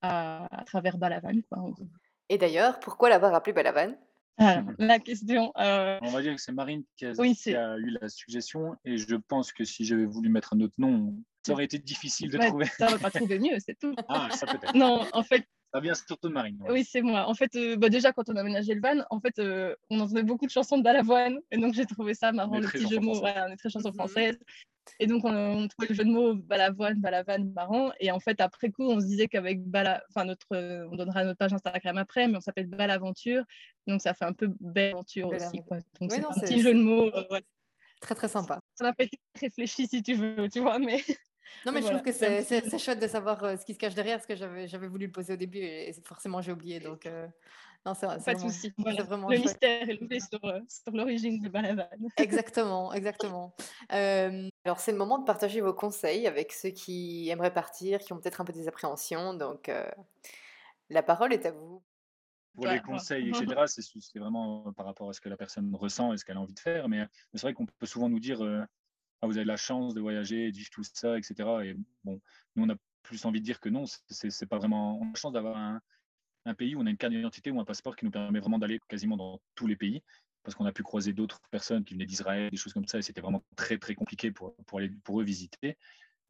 [0.00, 1.40] à, travers Balavan.
[1.50, 1.72] Quoi.
[2.28, 3.94] Et d'ailleurs, pourquoi l'avoir appelé Balavan?
[4.78, 5.52] La question.
[5.56, 7.12] Euh, On va dire que c'est Marine qui a,
[7.78, 11.14] eu la suggestion et je pense que si j'avais voulu mettre un autre nom,
[11.46, 12.66] ça aurait été difficile de trouver.
[12.66, 13.94] Ça n'aurait pas trouvé mieux, c'est tout.
[14.08, 14.74] Ah, ça peut-être.
[14.74, 16.58] Non, en fait, ça vient surtout de Marine.
[16.68, 17.28] Oui, c'est moi.
[17.28, 20.00] En fait, euh, bah, déjà, quand on a aménagé le van, en fait, euh, on
[20.00, 21.38] entendait beaucoup de chansons de Balavoine.
[21.50, 23.18] Et donc, j'ai trouvé ça marrant, le petit jeu de mots.
[23.18, 23.94] Voilà, on est très chansons mhm.
[23.94, 24.38] françaises.
[25.00, 27.90] Et donc, on, trouvait le jeu de mots Balavoine, Balavane marrant.
[28.00, 31.24] Et en fait, après coup, on se disait qu'avec Bala, enfin, notre, euh, on donnera
[31.24, 33.44] notre page Instagram après, mais on s'appelle Balaventure.
[33.86, 35.62] Donc, ça fait un peu belle aventure aussi.
[35.66, 35.78] Quoi.
[36.00, 37.10] Donc, c'est un petit jeu de mots.
[38.00, 38.60] Très, très sympa.
[38.74, 41.02] Ça n'a pas été réfléchi, si tu veux, tu vois, mais.
[41.64, 44.26] Non, mais je trouve que c'est chouette de savoir ce qui se cache derrière, parce
[44.26, 46.80] que j'avais voulu le poser au début et forcément j'ai oublié.
[46.80, 47.08] Donc,
[47.86, 48.72] non, c'est Pas de souci.
[48.78, 51.88] Vraiment le mystère est levé sur, sur l'origine de Balavan.
[52.16, 53.54] exactement, exactement.
[53.88, 58.18] alors, c'est le moment de partager vos conseils avec ceux qui aimeraient partir, qui ont
[58.18, 59.34] peut-être un peu des appréhensions.
[59.34, 59.70] Donc,
[60.90, 61.82] la parole est à vous.
[62.54, 66.16] Pour les conseils, etc., c'est vraiment par rapport à ce que la personne ressent et
[66.16, 66.88] ce qu'elle a envie de faire.
[66.88, 68.42] Mais c'est vrai qu'on peut souvent nous dire
[69.22, 71.34] ah, vous avez la chance de voyager, de vivre tout ça, etc.
[71.64, 72.20] Et bon,
[72.54, 74.98] nous, on a plus envie de dire que non, c'est pas vraiment.
[75.00, 77.64] On a la chance d'avoir un, pays où on a une carte d'identité ou un
[77.64, 80.02] passeport qui nous permet vraiment d'aller quasiment dans tous les pays.
[80.42, 83.02] Parce qu'on a pu croiser d'autres personnes qui venaient d'Israël, des choses comme ça, et
[83.02, 85.76] c'était vraiment très, très compliqué pour, pour, aller, pour eux visiter.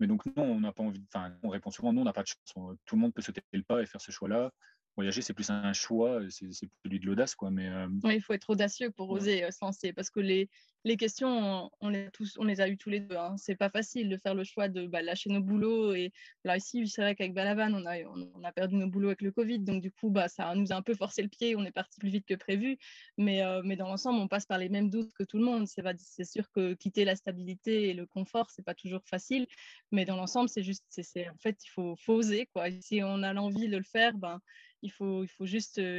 [0.01, 1.05] Mais donc, non, on n'a pas envie.
[1.13, 2.77] Enfin, on répond souvent non, on n'a pas de chance.
[2.87, 4.53] Tout le monde peut sauter le pas et faire ce choix-là
[4.97, 7.35] voyager, c'est plus un choix, c'est celui de l'audace.
[7.35, 7.51] quoi.
[7.51, 10.49] Mais, euh, il faut être audacieux pour oser euh, se lancer parce que les,
[10.85, 13.17] les questions, on les, tous, on les a eues tous les deux.
[13.17, 13.35] Hein.
[13.37, 15.95] C'est pas facile de faire le choix de bah, lâcher nos boulots.
[15.95, 16.13] Et
[16.45, 19.33] là, ici, c'est vrai qu'avec Balavan, on a, on, a perdu nos boulots avec le
[19.33, 19.59] Covid.
[19.59, 21.57] Donc, du coup, bah, ça nous a un peu forcé le pied.
[21.57, 22.79] On est parti plus vite que prévu.
[23.19, 25.67] Mais, euh, mais dans l'ensemble, on passe par les mêmes doutes que tout le monde.
[25.67, 29.47] C'est sûr que quitter la stabilité et le confort, c'est pas toujours facile.
[29.91, 32.47] Mais dans l'ensemble, c'est juste, c'est en fait, il faut, faut oser.
[32.47, 32.71] Quoi.
[32.81, 34.41] si on a l'envie de le faire, ben,
[34.87, 35.27] il euh,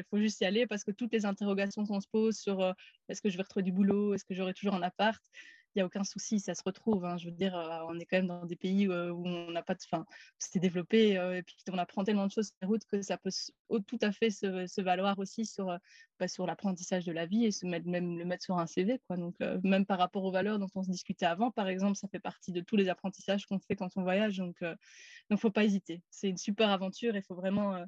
[0.10, 2.74] faut juste y aller parce que toutes les interrogations qu'on se pose sur euh,
[3.10, 5.22] est-ce que je vais retrouver du boulot, est-ce que j'aurai toujours un appart,
[5.76, 7.06] il n'y a aucun souci, ça se retrouve.
[7.06, 7.18] Hein.
[7.18, 9.76] Je veux dire, euh, on est quand même dans des pays où on n'a pas
[9.76, 9.80] de.
[9.92, 10.06] Enfin,
[10.40, 13.30] c'est développé et puis on apprend tellement de choses sur les routes que ça peut
[13.86, 15.78] tout à fait se, valoir aussi sur,
[16.20, 19.00] bah, sur l'apprentissage de la vie et même le mettre sur un CV.
[19.10, 22.20] Donc, même par rapport aux valeurs dont on se discutait avant, par exemple, ça fait
[22.20, 24.38] partie de tous les apprentissages qu'on fait quand on voyage.
[24.38, 24.76] Donc, il
[25.30, 26.02] ne faut pas hésiter.
[26.10, 27.86] C'est une super aventure et il faut vraiment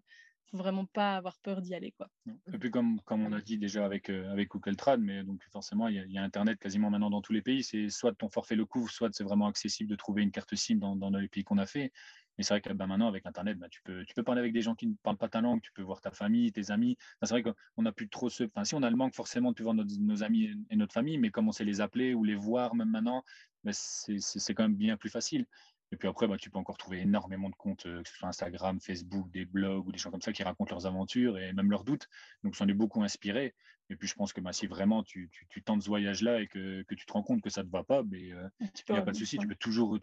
[0.50, 1.92] faut vraiment pas avoir peur d'y aller.
[1.92, 2.10] Quoi.
[2.54, 5.88] Et puis comme, comme on a dit déjà avec, euh, avec Trad, mais donc forcément
[5.88, 8.66] il y, a, Internet quasiment maintenant dans tous les pays, c'est soit ton forfait le
[8.66, 11.58] couvre, soit c'est vraiment accessible de trouver une carte SIM dans, dans les pays qu'on
[11.58, 11.92] a fait.
[12.38, 14.54] Mais c'est vrai que ben, maintenant avec Internet, ben, tu, peux, tu peux parler avec
[14.54, 16.98] des gens qui ne parlent pas ta langue, tu peux voir ta famille, tes amis.
[17.22, 18.46] c'est vrai qu'on n'a plus trop ce...
[18.46, 21.18] Enfin si on a le manque forcément de pouvoir nos, nos, amis et notre famille,
[21.18, 23.26] mais comme on sait les appeler ou les voir même maintenant,
[23.66, 25.46] ben, c'est quand même bien plus facile.
[25.92, 28.28] Et puis après, bah, tu peux encore trouver énormément de comptes, euh, que ce soit
[28.28, 31.72] Instagram, Facebook, des blogs ou des gens comme ça qui racontent leurs aventures et même
[31.72, 32.08] leurs doutes.
[32.44, 33.56] Donc, j'en ai beaucoup inspiré.
[33.90, 36.84] Et puis, je pense que bah, si vraiment tu, tu, tentes ce voyage-là et que,
[36.84, 39.00] que, tu te rends compte que ça ne te va pas, mais, euh, il n'y
[39.00, 39.40] a pas de souci.
[39.40, 39.98] Tu peux toujours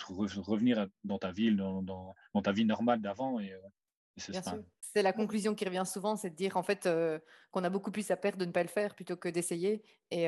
[0.45, 3.39] revenir dans ta ville, dans, dans, dans ta vie normale d'avant.
[3.39, 3.59] Et, euh,
[4.81, 6.89] c'est la conclusion qui revient souvent, c'est de dire en fait
[7.51, 9.83] qu'on a beaucoup plus à perdre de ne pas le faire plutôt que d'essayer.
[10.11, 10.27] Et,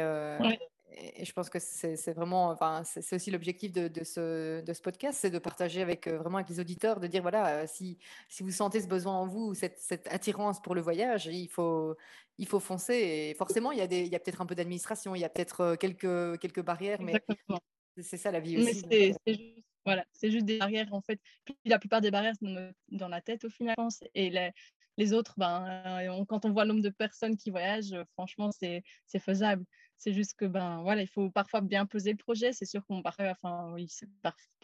[0.91, 4.80] et je pense que c'est vraiment, enfin, c'est aussi l'objectif de, de, ce, de, ce,
[4.80, 7.99] podcast, c'est de partager avec euh, vraiment avec les auditeurs, de dire voilà, euh, si,
[8.28, 11.97] si vous sentez ce besoin en vous, cette, cette attirance pour le voyage, il faut,
[12.39, 12.95] il faut foncer.
[12.95, 15.24] Et forcément, il y a, des, il y a peut-être un peu d'administration, il y
[15.24, 17.22] a peut-être euh, quelques, quelques barrières, mais
[18.01, 18.82] c'est ça la vie aussi.
[18.91, 19.43] c'est juste,
[19.84, 21.20] voilà, c'est juste des barrières en fait.
[21.64, 23.76] La plupart des barrières sont dans la tête au final,
[24.14, 24.53] et les,
[24.97, 28.82] les autres, ben, quand on voit le nombre de personnes qui voyagent, franchement, c'est
[29.18, 29.64] faisable.
[29.99, 32.53] C'est juste que ben voilà, il faut parfois bien peser le projet.
[32.53, 33.88] C'est sûr qu'on parfois, enfin oui,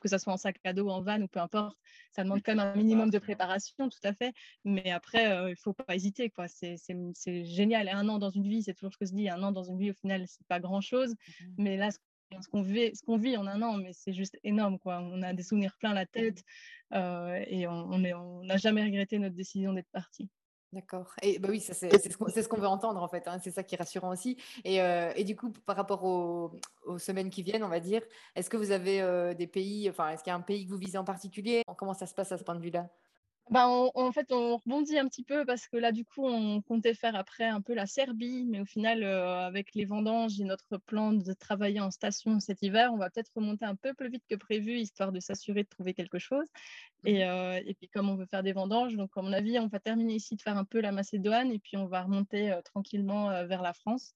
[0.00, 1.76] que ça soit en sac à dos, en van ou peu importe,
[2.12, 4.32] ça demande quand même un minimum de préparation, tout à fait.
[4.64, 6.46] Mais après, euh, il faut pas hésiter quoi.
[6.48, 7.88] C'est génial.
[7.88, 9.28] Et un an dans une vie, c'est toujours ce que je dis.
[9.28, 11.10] Un an dans une vie, au final, c'est pas grand chose.
[11.12, 14.38] Mmh mais là, ce qu'on vit, ce qu'on vit en un an, mais c'est juste
[14.44, 15.00] énorme quoi.
[15.00, 16.42] On a des souvenirs plein la tête
[16.92, 20.30] euh, et on n'a on jamais regretté notre décision d'être parti.
[20.74, 21.14] D'accord.
[21.22, 23.28] Et bah oui, c'est ce qu'on veut entendre en fait.
[23.28, 23.38] Hein.
[23.40, 24.36] C'est ça qui est rassurant aussi.
[24.64, 26.50] Et, euh, et du coup, par rapport aux,
[26.84, 28.02] aux, semaines qui viennent, on va dire,
[28.34, 30.70] est-ce que vous avez euh, des pays, enfin, est-ce qu'il y a un pays que
[30.70, 31.62] vous visez en particulier?
[31.78, 32.88] Comment ça se passe à ce point de vue-là?
[33.50, 36.94] Bah, en fait, on rebondit un petit peu parce que là, du coup, on comptait
[36.94, 40.78] faire après un peu la Serbie, mais au final, euh, avec les vendanges et notre
[40.78, 44.24] plan de travailler en station cet hiver, on va peut-être remonter un peu plus vite
[44.30, 46.46] que prévu, histoire de s'assurer de trouver quelque chose.
[47.04, 49.58] Et, mmh euh, et, puis, comme on veut faire des vendanges, donc à mon avis,
[49.58, 52.50] on va terminer ici de faire un peu la Macédoine et puis on va remonter
[52.50, 54.14] euh, tranquillement vers la France.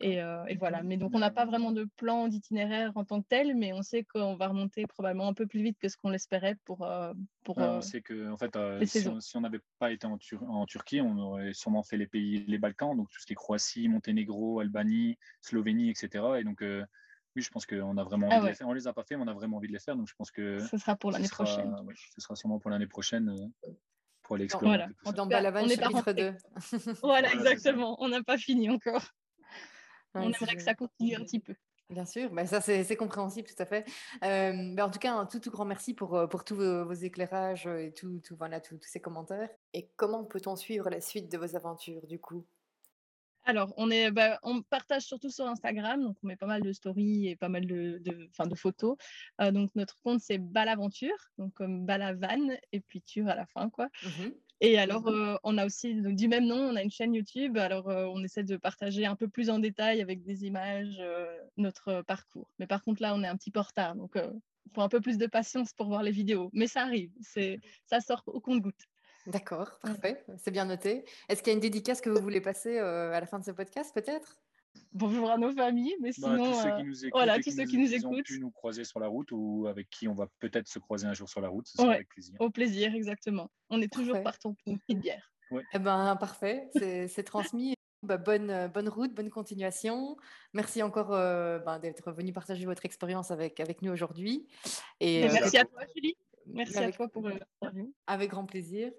[0.00, 0.82] Et, euh, et, voilà.
[0.82, 3.82] Mais donc, on n'a pas vraiment de plan d'itinéraire en tant que tel, mais on
[3.82, 6.82] sait qu'on va remonter probablement un peu plus vite que ce qu'on l'espérait pour.
[6.82, 7.12] Euh,
[7.44, 10.42] pour ouais, on sait que, en fait, euh, si on n'avait pas été en, Tur
[10.42, 13.36] en, Turquie, on aurait sûrement fait les pays, les Balkans, donc tout ce qui est
[13.36, 16.24] Croatie, Monténégro, Albanie, Slovénie, etc.
[16.38, 18.68] Et donc, oui, je pense qu'on a vraiment ah envie de les faire.
[18.68, 19.96] On les a pas fait, mais on a vraiment envie de les faire.
[19.96, 20.58] Donc, je pense que.
[20.58, 21.74] Ce sera pour l'année prochaine.
[21.84, 23.50] Ouais, ce sera sûrement pour l'année prochaine
[24.22, 24.76] pour aller explorer.
[24.76, 24.88] Voilà.
[25.16, 26.34] Dans Balavan, chapitre 2.
[27.02, 27.96] voilà, exactement.
[28.00, 29.02] On n'a pas fini encore.
[30.14, 31.54] Ouais, on aimerait que ça continue un petit peu.
[31.90, 33.86] Bien sûr, mais ça c'est compréhensible tout à fait.
[34.22, 36.84] Euh, mais en tout cas, un tout, tout grand merci pour, euh, pour tous vos,
[36.84, 39.48] vos, éclairages et tout, tout, voilà, tous ces commentaires.
[39.72, 42.44] Et comment peut-on suivre la suite de vos aventures du coup?
[43.44, 46.70] Alors, on, est, bah, on partage surtout sur Instagram, donc on met pas mal de
[46.74, 48.98] stories et pas mal de, de, de photos.
[49.40, 53.70] Euh, donc, notre compte, c'est Balaventure, donc comme Balavan et puis Ture à la fin,
[53.70, 53.88] quoi.
[54.02, 54.28] Mmh
[54.60, 57.56] et alors, euh, on a aussi, donc, du même nom, on a une chaîne YouTube.
[57.58, 61.00] Alors, euh, on essaie de partager un peu plus en détail avec des images
[61.56, 62.50] notre parcours.
[62.58, 64.88] Mais par contre, là, on est un petit peu en retard, donc il faut un
[64.88, 66.50] peu plus de patience pour voir les vidéos.
[66.52, 67.10] Mais ça arrive,
[67.86, 68.86] ça sort au compte-goutte.
[69.26, 71.04] D'accord, parfait, c'est bien noté.
[71.28, 73.44] Est-ce qu'il y a une dédicace que vous voulez passer euh, à la fin de
[73.44, 74.40] ce podcast, peut-être?
[74.92, 77.64] Bonjour à nos familles, mais bah, sinon, tous ceux qui nous écoutent, voilà, tous ceux
[77.64, 80.26] qui nous, écoutent, ont pu nous croiser sur la route ou avec qui on va
[80.40, 82.34] peut-être se croiser un jour sur la route, ce sera avec plaisir.
[82.40, 83.50] Au plaisir, exactement.
[83.70, 85.32] On est toujours partant pour une petite bière.
[85.50, 85.62] Ouais.
[85.72, 87.74] Eh ben, parfait, c'est transmis.
[88.04, 90.16] Bah, bonne, euh, bonne route, bonne continuation.
[90.54, 94.46] Merci encore euh, ben, d'être venu partager votre expérience avec, avec nous aujourd'hui.
[95.00, 96.16] Et, merci à toi, Julie.
[96.52, 97.92] Merci à toi pour euh, l'interview.
[98.06, 98.90] Avec grand plaisir.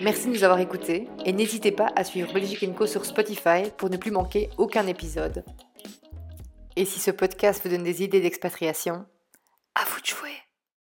[0.00, 3.90] Merci de nous avoir écoutés et n'hésitez pas à suivre Belgique Co sur Spotify pour
[3.90, 5.44] ne plus manquer aucun épisode.
[6.76, 9.04] Et si ce podcast vous donne des idées d'expatriation,